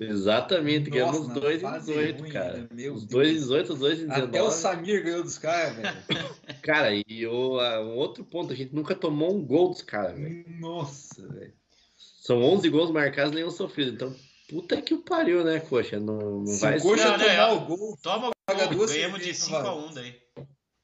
Exatamente, 0.00 0.88
ganhamos 0.88 1.20
os 1.20 1.28
dois 1.28 1.62
em 1.62 1.72
18, 1.72 2.20
ruim, 2.20 2.30
cara. 2.30 2.68
Né? 2.72 2.88
os 2.88 3.04
dois 3.04 3.28
em 3.28 3.34
18, 3.34 3.72
os 3.74 3.78
dois 3.78 4.00
em 4.00 4.06
19. 4.06 4.28
Até 4.28 4.42
o 4.42 4.50
Samir 4.50 5.04
ganhou 5.04 5.22
dos 5.22 5.36
caras, 5.36 5.76
velho. 5.76 5.96
cara, 6.62 6.90
e 6.94 7.26
o, 7.26 7.58
um 7.58 7.96
outro 7.96 8.24
ponto, 8.24 8.52
a 8.52 8.56
gente 8.56 8.74
nunca 8.74 8.94
tomou 8.94 9.34
um 9.34 9.44
gol 9.44 9.68
dos 9.68 9.82
caras, 9.82 10.18
velho. 10.18 10.44
Nossa, 10.58 11.28
velho. 11.28 11.52
São 11.96 12.42
11 12.42 12.68
gols 12.70 12.90
marcados, 12.90 13.32
nenhum 13.32 13.50
sofrido. 13.50 13.92
Então, 13.92 14.16
puta 14.48 14.80
que 14.80 14.94
o 14.94 15.02
pariu, 15.02 15.44
né, 15.44 15.60
Coxa? 15.60 16.00
Não, 16.00 16.40
não 16.40 16.46
Se 16.46 16.60
vai 16.60 16.78
o 16.78 16.82
Coxa 16.82 17.04
não, 17.10 17.18
tomar 17.18 17.36
não, 17.36 17.56
o 17.56 17.66
gol, 17.66 17.98
toma 18.02 18.28
o 18.28 18.74
gol. 18.74 18.86
Ganhamos 18.86 19.22
de 19.22 19.30
5x1 19.30 19.94
daí. 19.94 20.16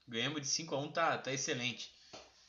Ganhamos 0.06 0.42
de 0.42 0.48
5x1, 0.48 0.92
tá, 0.92 1.18
tá 1.18 1.32
excelente. 1.32 1.90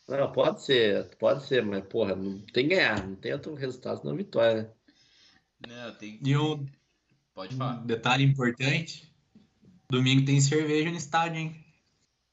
Não, 0.07 0.31
pode 0.31 0.63
ser, 0.63 1.15
pode 1.17 1.45
ser, 1.45 1.63
mas, 1.63 1.83
porra, 1.85 2.15
não 2.15 2.39
tem 2.39 2.67
que 2.67 2.75
ganhar. 2.75 3.05
Não 3.07 3.15
tem 3.15 3.33
outro 3.33 3.53
resultado 3.55 4.01
senão 4.01 4.15
vitória, 4.15 4.63
né? 4.63 4.69
Não, 5.65 5.93
tem 5.95 6.19
E 6.23 6.37
um, 6.37 6.67
Pode 7.37 7.55
falar. 7.55 7.81
Um 7.81 7.85
detalhe 7.85 8.23
importante: 8.23 9.07
domingo 9.89 10.25
tem 10.25 10.41
cerveja 10.41 10.89
no 10.89 10.97
estádio, 10.97 11.37
hein? 11.37 11.65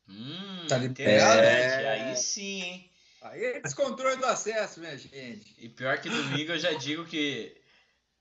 Hum, 0.09 0.67
tá 0.67 0.79
liberado, 0.79 1.41
é... 1.43 2.09
Aí 2.09 2.17
sim, 2.17 2.63
hein? 2.63 2.91
Aí 3.21 3.45
é 3.45 3.61
descontrole 3.61 4.17
do 4.17 4.25
acesso, 4.25 4.81
minha 4.81 4.97
gente. 4.97 5.55
E 5.59 5.69
pior 5.69 5.99
que 5.99 6.09
domingo 6.09 6.53
eu 6.53 6.59
já 6.59 6.73
digo 6.73 7.05
que 7.05 7.55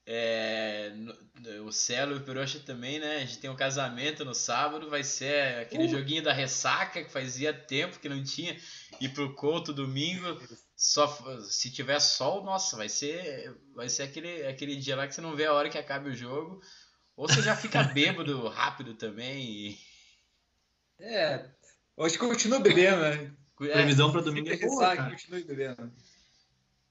é, 0.06 0.92
o 1.64 1.72
Celo 1.72 2.12
e 2.12 2.18
o 2.18 2.20
Peroxa 2.22 2.60
também, 2.60 2.98
né? 2.98 3.16
A 3.16 3.20
gente 3.20 3.38
tem 3.38 3.48
um 3.48 3.56
casamento 3.56 4.22
no 4.22 4.34
sábado, 4.34 4.90
vai 4.90 5.02
ser 5.02 5.60
aquele 5.60 5.84
uh. 5.84 5.88
joguinho 5.88 6.22
da 6.22 6.34
ressaca 6.34 7.02
que 7.02 7.10
fazia 7.10 7.52
tempo 7.52 7.98
que 7.98 8.08
não 8.10 8.22
tinha. 8.22 8.58
E 9.00 9.08
pro 9.08 9.34
Couto 9.34 9.72
domingo, 9.72 10.38
só 10.76 11.06
se 11.42 11.70
tiver 11.70 12.00
sol, 12.00 12.44
nossa, 12.44 12.76
vai 12.76 12.88
ser 12.88 13.54
vai 13.74 13.88
ser 13.88 14.04
aquele, 14.04 14.46
aquele 14.46 14.76
dia 14.76 14.96
lá 14.96 15.06
que 15.06 15.14
você 15.14 15.20
não 15.20 15.36
vê 15.36 15.46
a 15.46 15.52
hora 15.52 15.70
que 15.70 15.78
acabe 15.78 16.10
o 16.10 16.14
jogo. 16.14 16.60
Ou 17.16 17.28
você 17.28 17.42
já 17.42 17.56
fica 17.56 17.82
bêbado 17.94 18.48
rápido 18.48 18.94
também. 18.94 19.44
E... 19.44 19.78
É, 20.98 21.48
hoje 21.96 22.18
continua 22.18 22.58
bebendo, 22.58 23.02
né? 23.02 23.32
É, 23.62 23.72
previsão 23.72 24.10
para 24.10 24.20
domingo 24.20 24.50
é 24.50 24.56
boa, 24.56 25.10
Continue 25.10 25.44
bebendo. 25.44 25.92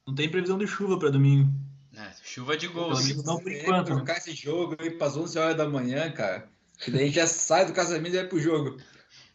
Não 0.08 0.16
tem 0.16 0.30
previsão 0.30 0.58
de 0.58 0.68
chuva 0.68 0.98
para 0.98 1.10
domingo. 1.10 1.52
É, 1.96 2.12
chuva 2.24 2.58
de 2.58 2.68
gols. 2.68 3.24
Não 3.24 3.38
por 3.38 3.52
enquanto. 3.52 3.90
Né? 3.90 3.96
Trocar 3.96 4.18
esse 4.18 4.34
jogo 4.34 4.76
aí 4.80 4.92
para 4.92 5.08
as 5.08 5.18
11 5.18 5.38
horas 5.38 5.58
da 5.58 5.70
manhã, 5.70 6.12
cara. 6.12 6.50
Que 6.80 6.90
daí 6.90 7.12
já 7.12 7.28
sai 7.28 7.66
do 7.66 7.74
casamento 7.74 8.16
e 8.16 8.18
vai 8.18 8.28
pro 8.28 8.40
jogo. 8.40 8.78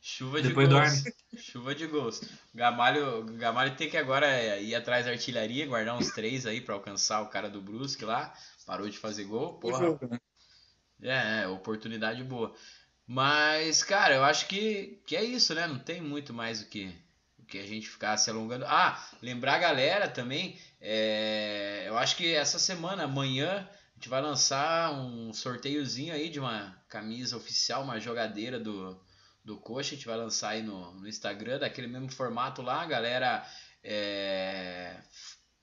Chuva 0.08 0.40
de 0.40 0.48
Depois 0.48 0.66
gols. 0.70 1.02
Dorme. 1.02 1.14
Chuva 1.36 1.74
de 1.74 1.86
gols. 1.86 2.22
Gamalho, 2.54 3.26
Gamalho 3.36 3.76
tem 3.76 3.90
que 3.90 3.96
agora 3.98 4.58
ir 4.58 4.74
atrás 4.74 5.04
da 5.04 5.12
artilharia, 5.12 5.66
guardar 5.66 5.98
uns 5.98 6.10
três 6.12 6.46
aí 6.46 6.62
para 6.62 6.74
alcançar 6.74 7.20
o 7.20 7.28
cara 7.28 7.50
do 7.50 7.60
Brusque 7.60 8.06
lá. 8.06 8.32
Parou 8.64 8.88
de 8.88 8.96
fazer 8.96 9.24
gol. 9.24 9.58
Porra. 9.58 9.84
Jogo, 9.84 10.08
né? 10.08 10.18
É, 11.02 11.42
é, 11.42 11.48
oportunidade 11.48 12.24
boa. 12.24 12.54
Mas, 13.06 13.82
cara, 13.82 14.14
eu 14.14 14.24
acho 14.24 14.46
que, 14.46 14.98
que 15.06 15.14
é 15.14 15.22
isso, 15.22 15.54
né? 15.54 15.66
Não 15.66 15.78
tem 15.78 16.00
muito 16.00 16.32
mais 16.32 16.62
o 16.62 16.68
que, 16.68 16.90
o 17.38 17.44
que 17.44 17.58
a 17.58 17.66
gente 17.66 17.86
ficar 17.86 18.16
se 18.16 18.30
alongando. 18.30 18.64
Ah, 18.66 19.06
lembrar 19.20 19.56
a 19.56 19.58
galera 19.58 20.08
também. 20.08 20.58
É, 20.80 21.84
eu 21.86 21.98
acho 21.98 22.16
que 22.16 22.34
essa 22.34 22.58
semana, 22.58 23.04
amanhã, 23.04 23.68
a 23.68 23.94
gente 23.96 24.08
vai 24.08 24.22
lançar 24.22 24.90
um 24.90 25.34
sorteiozinho 25.34 26.14
aí 26.14 26.30
de 26.30 26.40
uma 26.40 26.74
camisa 26.88 27.36
oficial, 27.36 27.82
uma 27.82 28.00
jogadeira 28.00 28.58
do, 28.58 28.98
do 29.48 29.56
Coxa. 29.56 29.94
A 29.94 29.96
gente 29.96 30.06
vai 30.06 30.16
lançar 30.16 30.50
aí 30.50 30.62
no, 30.62 30.92
no 30.94 31.08
Instagram, 31.08 31.58
daquele 31.58 31.88
mesmo 31.88 32.12
formato 32.12 32.60
lá. 32.60 32.82
A 32.82 32.86
galera 32.86 33.44
é, 33.82 34.94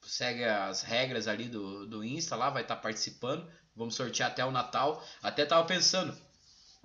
segue 0.01 0.43
as 0.43 0.81
regras 0.81 1.27
ali 1.27 1.47
do, 1.47 1.85
do 1.85 2.03
Insta 2.03 2.35
lá, 2.35 2.49
vai 2.49 2.63
estar 2.63 2.75
tá 2.75 2.81
participando. 2.81 3.47
Vamos 3.75 3.95
sortear 3.95 4.31
até 4.31 4.43
o 4.43 4.51
Natal. 4.51 5.05
Até 5.21 5.45
tava 5.45 5.65
pensando, 5.67 6.17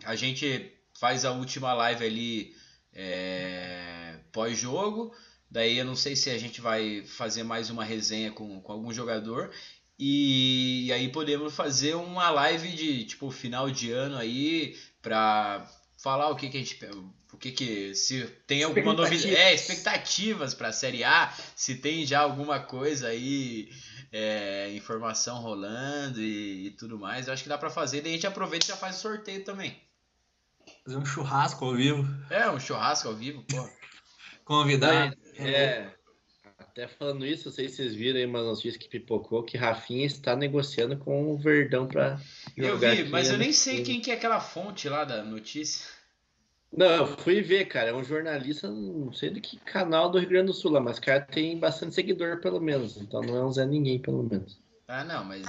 a 0.05 0.15
gente 0.15 0.73
faz 0.99 1.25
a 1.25 1.33
última 1.33 1.73
live 1.73 2.05
ali 2.05 2.57
é, 2.93 4.19
pós-jogo. 4.31 5.15
Daí 5.51 5.79
eu 5.79 5.85
não 5.85 5.97
sei 5.97 6.15
se 6.15 6.31
a 6.31 6.39
gente 6.39 6.61
vai 6.61 7.03
fazer 7.05 7.43
mais 7.43 7.71
uma 7.71 7.85
resenha 7.85 8.31
com, 8.31 8.61
com 8.61 8.73
algum 8.73 8.93
jogador. 8.93 9.51
E, 9.99 10.87
e 10.87 10.93
aí 10.93 11.09
podemos 11.09 11.55
fazer 11.55 11.95
uma 11.95 12.31
live 12.31 12.73
de 12.73 13.05
tipo 13.05 13.31
final 13.31 13.71
de 13.71 13.91
ano 13.91 14.17
aí 14.17 14.77
pra 15.03 15.67
falar 16.03 16.31
o 16.31 16.37
que, 16.37 16.49
que 16.49 16.57
a 16.57 16.61
gente 16.61 16.79
o 17.33 17.37
que 17.37 17.53
que 17.53 17.95
se 17.95 18.25
tem 18.47 18.63
alguma 18.63 18.95
novidade 18.95 19.37
é 19.37 19.55
expectativas 19.55 20.55
para 20.55 20.69
a 20.69 20.73
série 20.73 21.05
A 21.05 21.33
se 21.55 21.77
tem 21.77 22.07
já 22.07 22.21
alguma 22.21 22.59
coisa 22.59 23.09
aí 23.09 23.69
é, 24.11 24.73
informação 24.73 25.41
rolando 25.41 26.21
e, 26.21 26.67
e, 26.67 26.71
tudo 26.73 26.99
mais 26.99 27.27
eu 27.27 27.35
acho 27.35 27.43
que 27.43 27.49
dá 27.49 27.59
para 27.59 27.71
fazer 27.71 28.01
daí 28.01 28.13
a 28.13 28.15
gente 28.15 28.27
aproveita 28.27 28.65
e 28.65 28.69
já 28.69 28.77
faz 28.77 28.97
o 28.97 29.01
sorteio 29.01 29.45
também. 29.45 29.81
Fazer 30.85 30.97
um 30.97 31.05
churrasco 31.05 31.65
ao 31.65 31.75
vivo. 31.75 32.07
É 32.31 32.51
um 32.51 32.59
churrasco 32.59 33.09
ao 33.09 33.15
vivo 33.15 33.45
pô. 33.45 33.69
Convidar 34.45 35.15
é, 35.37 35.51
é, 35.51 35.95
até 36.81 36.89
falando 36.89 37.27
isso 37.27 37.49
não 37.49 37.53
sei 37.55 37.69
se 37.69 37.77
vocês 37.77 37.95
viram 37.95 38.19
aí 38.19 38.27
uma 38.27 38.43
notícia 38.43 38.79
que 38.79 38.89
pipocou 38.89 39.43
que 39.43 39.59
Rafinha 39.59 40.07
está 40.07 40.35
negociando 40.35 40.97
com 40.97 41.33
o 41.33 41.37
Verdão 41.37 41.87
para 41.87 42.21
eu 42.57 42.79
vi 42.79 43.05
mas 43.05 43.29
eu 43.29 43.37
nem 43.37 43.53
sei 43.53 43.83
quem 43.83 44.01
que 44.01 44.11
é 44.11 44.15
aquela 44.15 44.41
fonte 44.41 44.89
lá 44.89 45.05
da 45.05 45.23
notícia 45.23 46.01
não, 46.73 46.87
eu 46.87 47.07
fui 47.19 47.43
ver, 47.43 47.65
cara. 47.65 47.91
É 47.91 47.93
um 47.93 48.05
jornalista, 48.05 48.69
não 48.69 49.13
sei 49.13 49.31
do 49.31 49.41
que 49.41 49.59
canal 49.59 50.09
do 50.09 50.21
Rio 50.21 50.29
Grande 50.29 50.47
do 50.47 50.55
Sul, 50.55 50.81
mas 50.81 50.99
o 50.99 51.01
cara 51.01 51.21
tem 51.21 51.59
bastante 51.59 51.97
seguidor, 51.97 52.41
pelo 52.41 52.61
menos. 52.61 52.97
Então 52.97 53.21
não 53.23 53.37
é 53.37 53.45
um 53.45 53.53
Zé 53.53 53.67
Ninguém, 53.67 53.99
pelo 53.99 54.23
menos. 54.23 54.57
Ah, 54.87 55.03
não, 55.03 55.25
mas, 55.25 55.45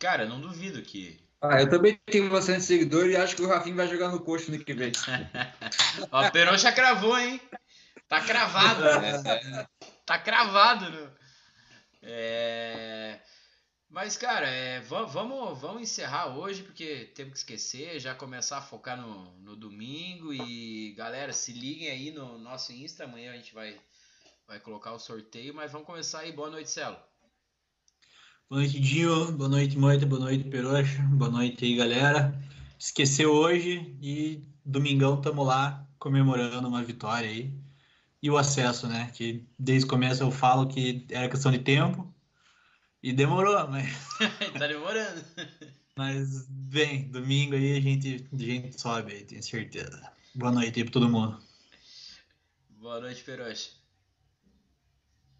cara, 0.00 0.22
eu 0.24 0.30
não 0.30 0.40
duvido 0.40 0.80
que. 0.80 1.20
Ah, 1.42 1.60
eu 1.60 1.68
também 1.68 2.00
tenho 2.06 2.30
bastante 2.30 2.62
seguidor 2.62 3.06
e 3.06 3.16
acho 3.16 3.36
que 3.36 3.42
o 3.42 3.48
Rafinha 3.48 3.76
vai 3.76 3.86
jogar 3.86 4.08
no 4.08 4.20
coxo 4.20 4.50
no 4.50 4.58
que 4.58 4.72
vem. 4.72 4.92
Ó, 6.10 6.26
o 6.26 6.32
Peron 6.32 6.56
já 6.56 6.72
cravou, 6.72 7.18
hein? 7.18 7.38
Tá 8.08 8.20
cravado. 8.20 8.82
É. 9.28 9.66
tá 10.04 10.18
cravado. 10.18 10.90
Né? 10.90 11.10
É. 12.02 13.20
Mas, 13.92 14.16
cara, 14.16 14.48
é, 14.48 14.80
vamos, 14.80 15.82
encerrar 15.82 16.34
hoje, 16.34 16.62
porque 16.62 17.12
temos 17.14 17.34
que 17.34 17.38
esquecer, 17.40 18.00
já 18.00 18.14
começar 18.14 18.56
a 18.56 18.62
focar 18.62 18.96
no, 18.96 19.38
no 19.40 19.54
domingo. 19.54 20.32
E, 20.32 20.94
galera, 20.94 21.30
se 21.32 21.52
liguem 21.52 21.90
aí 21.90 22.10
no 22.10 22.38
nosso 22.38 22.72
Insta, 22.72 23.04
amanhã 23.04 23.32
a 23.32 23.36
gente 23.36 23.52
vai, 23.52 23.78
vai 24.48 24.58
colocar 24.58 24.92
o 24.92 24.98
sorteio, 24.98 25.54
mas 25.54 25.70
vamos 25.70 25.86
começar 25.86 26.20
aí. 26.20 26.32
Boa 26.32 26.48
noite, 26.48 26.70
Celo. 26.70 26.96
Boa 28.48 28.62
noite, 28.62 28.80
Dinho. 28.80 29.32
Boa 29.32 29.50
noite, 29.50 29.76
Moita. 29.76 30.06
Boa 30.06 30.20
noite, 30.22 30.44
Peroxa. 30.44 31.02
Boa 31.12 31.30
noite 31.30 31.62
aí, 31.66 31.76
galera. 31.76 32.42
Esqueceu 32.78 33.30
hoje 33.30 33.94
e 34.00 34.42
domingão 34.64 35.20
tamo 35.20 35.44
lá 35.44 35.86
comemorando 35.98 36.66
uma 36.66 36.82
vitória 36.82 37.28
aí. 37.28 37.61
E 38.22 38.30
o 38.30 38.38
acesso, 38.38 38.86
né? 38.86 39.10
Que 39.12 39.44
desde 39.58 39.86
o 39.86 39.90
começo 39.90 40.22
eu 40.22 40.30
falo 40.30 40.68
que 40.68 41.04
era 41.10 41.28
questão 41.28 41.50
de 41.50 41.58
tempo 41.58 42.12
e 43.02 43.12
demorou, 43.12 43.68
mas. 43.68 43.88
tá 44.58 44.66
demorando. 44.66 45.24
Mas 45.94 46.46
vem, 46.48 47.10
domingo 47.10 47.54
aí 47.54 47.76
a 47.76 47.80
gente, 47.82 48.26
a 48.32 48.36
gente 48.36 48.80
sobe 48.80 49.12
aí, 49.12 49.24
tenho 49.24 49.42
certeza. 49.42 50.10
Boa 50.34 50.50
noite 50.50 50.78
aí 50.78 50.84
pra 50.84 50.92
todo 50.94 51.10
mundo. 51.10 51.38
Boa 52.70 52.98
noite, 52.98 53.22
Peroche. 53.22 53.72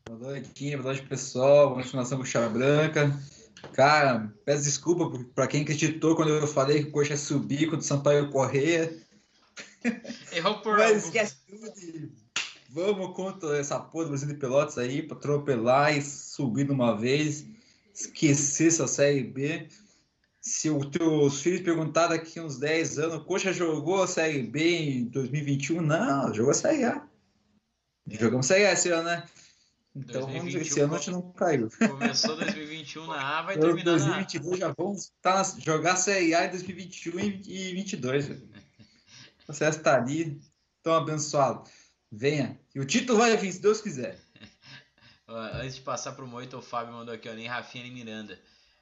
Boa 0.07 0.18
noite, 0.18 0.77
boa 0.77 0.92
noite, 0.92 1.07
pessoal. 1.07 1.68
Boa 1.68 1.77
noite, 1.77 1.97
Nação 1.97 2.18
Bucha 2.18 2.47
Branca. 2.51 3.18
Cara, 3.73 4.31
peço 4.45 4.64
desculpa 4.64 5.11
para 5.35 5.47
quem 5.47 5.62
acreditou 5.62 6.14
quando 6.14 6.29
eu 6.29 6.47
falei 6.47 6.83
que 6.83 6.90
o 6.90 6.92
Coxa 6.92 7.12
ia 7.12 7.16
subir 7.16 7.64
contra 7.64 7.79
o 7.79 7.83
Sampaio 7.83 8.31
Correia. 8.31 8.95
Errou 10.33 10.61
por 10.61 10.77
Mas 10.77 11.05
esquece 11.05 11.37
tudo 11.49 11.71
vamos 12.73 13.15
contra 13.15 13.59
essa 13.59 13.79
porra 13.79 14.05
do 14.05 14.11
Brasil 14.11 14.29
de 14.29 14.35
Pelotas 14.35 14.79
aí, 14.79 15.03
para 15.03 15.17
atropelar 15.17 15.97
e 15.97 16.01
subir 16.01 16.65
de 16.65 16.73
uma 16.73 16.97
vez 16.97 17.47
esquecer 17.95 18.69
essa 18.69 18.87
Série 18.87 19.23
B. 19.23 19.69
Se 20.41 20.71
os 20.71 20.87
teus 20.87 21.41
filhos 21.41 21.61
perguntar 21.61 22.09
daqui 22.09 22.41
uns 22.41 22.59
10 22.59 22.99
anos, 22.99 23.27
Coxa 23.27 23.53
jogou 23.53 24.03
a 24.03 24.07
Série 24.07 24.43
B 24.43 24.77
em 24.79 25.05
2021? 25.05 25.83
Não, 25.83 26.35
jogou 26.35 26.51
a 26.51 26.55
Série 26.55 26.85
A. 26.85 27.07
Jogamos 28.09 28.47
Série 28.47 28.67
A 28.67 28.73
esse 28.73 28.89
ano, 28.89 29.05
né? 29.05 29.25
Então, 29.95 30.23
2021, 30.23 30.61
esse 30.63 30.81
ano 30.81 30.95
a 30.95 30.99
gente 30.99 31.11
não 31.11 31.33
caiu. 31.33 31.69
Começou 31.87 32.37
2021 32.37 33.07
na 33.07 33.39
A, 33.39 33.43
vai 33.43 33.59
terminar 33.59 33.85
2022 33.85 34.59
na 34.59 34.67
A. 34.67 34.69
já 34.69 34.75
vamos 34.77 35.13
tá, 35.21 35.43
jogar 35.59 35.97
Série 35.97 36.35
A 36.35 36.47
em 36.47 36.51
2021 36.51 37.21
e 37.21 37.31
2022. 37.31 38.31
O 38.31 38.41
processo 39.45 39.79
está 39.79 39.97
ali, 39.97 40.41
tão 40.83 40.95
abençoado. 40.95 41.69
Venha. 42.14 42.61
E 42.75 42.79
o 42.79 42.85
título 42.85 43.18
vai 43.18 43.35
vir, 43.38 43.51
se 43.51 43.62
Deus 43.62 43.81
quiser. 43.81 44.20
Antes 45.27 45.77
de 45.77 45.81
passar 45.81 46.12
pro 46.12 46.27
Moito, 46.27 46.59
o 46.59 46.62
Fábio 46.62 46.92
mandou 46.92 47.14
aqui, 47.14 47.27
ó, 47.27 47.33
nem 47.33 47.46
Rafinha 47.46 47.85
nem 47.85 47.92
Miranda. 47.92 48.38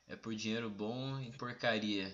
É 0.08 0.16
por 0.16 0.34
dinheiro 0.34 0.68
bom 0.68 1.20
e 1.20 1.30
porcaria. 1.30 2.12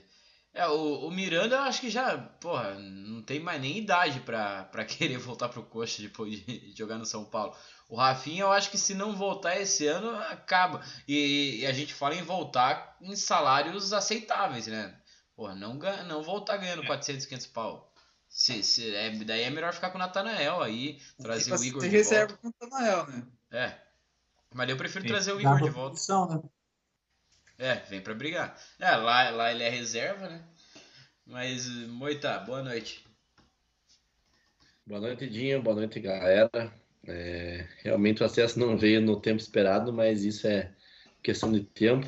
É, 0.52 0.68
o, 0.68 1.06
o 1.06 1.10
Miranda 1.10 1.56
eu 1.56 1.62
acho 1.62 1.80
que 1.80 1.88
já, 1.88 2.18
porra, 2.18 2.74
não 2.74 3.22
tem 3.22 3.40
mais 3.40 3.60
nem 3.60 3.78
idade 3.78 4.20
pra, 4.20 4.64
pra 4.64 4.84
querer 4.86 5.16
voltar 5.16 5.48
pro 5.48 5.62
Coxa 5.62 6.02
depois 6.02 6.44
de 6.44 6.72
jogar 6.76 6.98
no 6.98 7.06
São 7.06 7.24
Paulo. 7.24 7.56
O 7.88 7.96
Rafinha 7.96 8.42
eu 8.42 8.52
acho 8.52 8.70
que 8.70 8.76
se 8.76 8.94
não 8.94 9.16
voltar 9.16 9.58
esse 9.58 9.86
ano, 9.86 10.10
acaba. 10.10 10.84
E, 11.08 11.60
e 11.60 11.66
a 11.66 11.72
gente 11.72 11.94
fala 11.94 12.14
em 12.14 12.22
voltar 12.22 12.94
em 13.00 13.16
salários 13.16 13.94
aceitáveis, 13.94 14.66
né? 14.66 14.94
Porra, 15.34 15.54
não, 15.54 15.74
não 16.06 16.22
voltar 16.22 16.58
ganhando 16.58 16.84
400, 16.84 17.24
500 17.24 17.46
pau. 17.46 17.95
Se, 18.36 18.62
se, 18.62 18.94
é, 18.94 19.10
daí 19.24 19.44
é 19.44 19.50
melhor 19.50 19.72
ficar 19.72 19.88
com 19.88 19.96
o 19.96 19.98
Natanael 19.98 20.60
aí, 20.60 21.00
trazer 21.16 21.54
o 21.54 21.64
Igor 21.64 21.80
de 21.80 21.88
reserva 21.88 22.36
com 22.36 22.48
o 22.48 22.52
Natanael, 22.60 23.06
né? 23.06 23.26
É. 23.50 23.74
Mas 24.52 24.68
eu 24.68 24.76
prefiro 24.76 25.04
Sim. 25.04 25.08
trazer 25.08 25.32
o 25.32 25.40
Igor 25.40 25.56
de 25.62 25.70
volta. 25.70 25.92
Posição, 25.92 26.28
né? 26.28 26.42
É, 27.56 27.76
vem 27.88 28.02
pra 28.02 28.12
brigar. 28.12 28.60
É, 28.78 28.94
lá, 28.94 29.30
lá 29.30 29.50
ele 29.50 29.62
é 29.62 29.70
reserva, 29.70 30.28
né? 30.28 30.44
Mas, 31.24 31.66
Moita, 31.88 32.38
boa 32.40 32.62
noite. 32.62 33.06
Boa 34.86 35.00
noite, 35.00 35.26
Dinho. 35.26 35.62
Boa 35.62 35.76
noite, 35.76 35.98
galera. 35.98 36.70
É, 37.06 37.66
realmente 37.82 38.22
o 38.22 38.26
acesso 38.26 38.58
não 38.58 38.76
veio 38.76 39.00
no 39.00 39.18
tempo 39.18 39.40
esperado, 39.40 39.94
mas 39.94 40.24
isso 40.24 40.46
é 40.46 40.74
questão 41.22 41.50
de 41.50 41.64
tempo. 41.64 42.06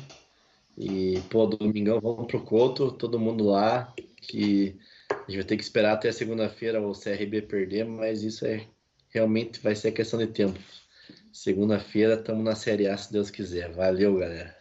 E, 0.77 1.19
pô, 1.31 1.47
domingão 1.47 1.99
vamos 1.99 2.27
pro 2.27 2.43
Couto, 2.43 2.91
todo 2.91 3.17
mundo 3.17 3.45
lá, 3.45 3.91
que 4.21 4.79
gente 5.29 5.37
vai 5.37 5.45
ter 5.45 5.57
que 5.57 5.63
esperar 5.63 5.93
até 5.93 6.11
segunda-feira 6.11 6.81
o 6.81 6.93
CRB 6.93 7.43
perder, 7.43 7.85
mas 7.85 8.23
isso 8.23 8.45
é 8.45 8.67
realmente 9.09 9.59
vai 9.59 9.75
ser 9.75 9.91
questão 9.91 10.19
de 10.19 10.27
tempo. 10.27 10.59
Segunda-feira 11.31 12.15
estamos 12.15 12.43
na 12.43 12.55
Série 12.55 12.87
A, 12.87 12.97
se 12.97 13.11
Deus 13.11 13.29
quiser. 13.29 13.71
Valeu, 13.71 14.17
galera. 14.17 14.57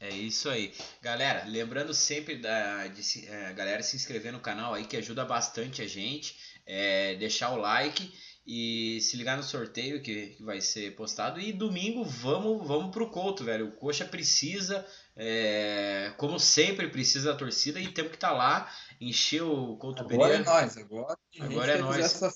É 0.00 0.10
isso 0.10 0.48
aí. 0.48 0.72
Galera, 1.00 1.44
lembrando 1.46 1.94
sempre 1.94 2.36
da 2.36 2.86
de, 2.86 3.26
é, 3.26 3.52
galera 3.54 3.82
se 3.82 3.96
inscrever 3.96 4.32
no 4.32 4.40
canal 4.40 4.74
aí, 4.74 4.84
que 4.84 4.96
ajuda 4.96 5.24
bastante 5.24 5.82
a 5.82 5.86
gente. 5.86 6.36
É, 6.66 7.14
deixar 7.14 7.52
o 7.52 7.56
like 7.56 8.12
e 8.46 9.00
se 9.00 9.16
ligar 9.16 9.36
no 9.36 9.42
sorteio 9.42 10.00
que, 10.00 10.28
que, 10.28 10.42
vai 10.42 10.60
ser 10.60 10.94
postado. 10.94 11.40
E 11.40 11.52
domingo 11.52 12.04
vamos, 12.04 12.66
vamos 12.66 12.92
pro 12.92 13.10
Couto, 13.10 13.42
velho. 13.42 13.68
O 13.68 13.72
Coxa 13.72 14.04
precisa, 14.04 14.86
é, 15.16 16.12
como 16.16 16.38
sempre, 16.38 16.88
precisa 16.88 17.32
da 17.32 17.38
torcida 17.38 17.80
e 17.80 17.88
temos 17.88 18.10
que 18.10 18.16
estar 18.16 18.30
tá 18.30 18.34
lá 18.34 18.72
encher 19.00 19.42
o 19.42 19.76
Couto 19.76 20.02
agora 20.02 20.16
Pereira. 20.16 20.36
É 20.36 20.44
nós, 20.44 20.76
agora, 20.76 21.18
agora 21.40 21.72
é 21.72 21.78
nós. 21.78 21.98
Essa... 21.98 22.32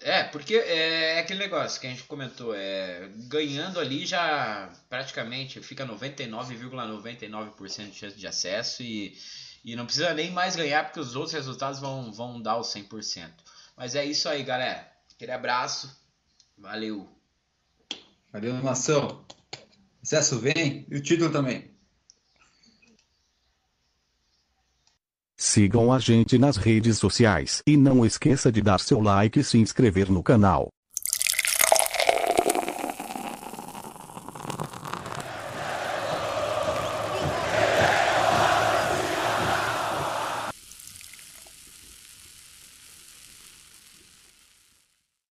É, 0.00 0.24
porque 0.24 0.54
é, 0.54 1.16
é 1.16 1.20
aquele 1.20 1.40
negócio 1.40 1.80
que 1.80 1.86
a 1.86 1.90
gente 1.90 2.04
comentou, 2.04 2.54
é, 2.54 3.08
ganhando 3.28 3.80
ali 3.80 4.06
já 4.06 4.72
praticamente 4.88 5.60
fica 5.60 5.86
99,99% 5.86 7.30
,99 7.30 7.90
de 7.90 7.94
chance 7.96 8.16
de 8.16 8.26
acesso 8.26 8.82
e, 8.82 9.16
e 9.64 9.74
não 9.74 9.84
precisa 9.84 10.14
nem 10.14 10.30
mais 10.30 10.54
ganhar 10.54 10.84
porque 10.84 11.00
os 11.00 11.16
outros 11.16 11.34
resultados 11.34 11.80
vão, 11.80 12.12
vão 12.12 12.40
dar 12.40 12.58
os 12.58 12.68
100%. 12.68 13.28
Mas 13.78 13.94
é 13.94 14.04
isso 14.04 14.28
aí, 14.28 14.42
galera. 14.42 14.90
Aquele 15.14 15.30
abraço. 15.30 15.96
Valeu. 16.58 17.08
Valeu, 18.32 18.54
nação. 18.60 19.24
Acesso 20.02 20.40
vem 20.40 20.84
e 20.90 20.96
o 20.96 21.00
título 21.00 21.30
também. 21.30 21.70
Sigam 25.36 25.92
a 25.92 26.00
gente 26.00 26.36
nas 26.36 26.56
redes 26.56 26.98
sociais 26.98 27.62
e 27.64 27.76
não 27.76 28.04
esqueça 28.04 28.50
de 28.50 28.60
dar 28.60 28.80
seu 28.80 29.00
like 29.00 29.38
e 29.38 29.44
se 29.44 29.58
inscrever 29.58 30.10
no 30.10 30.24
canal. 30.24 30.68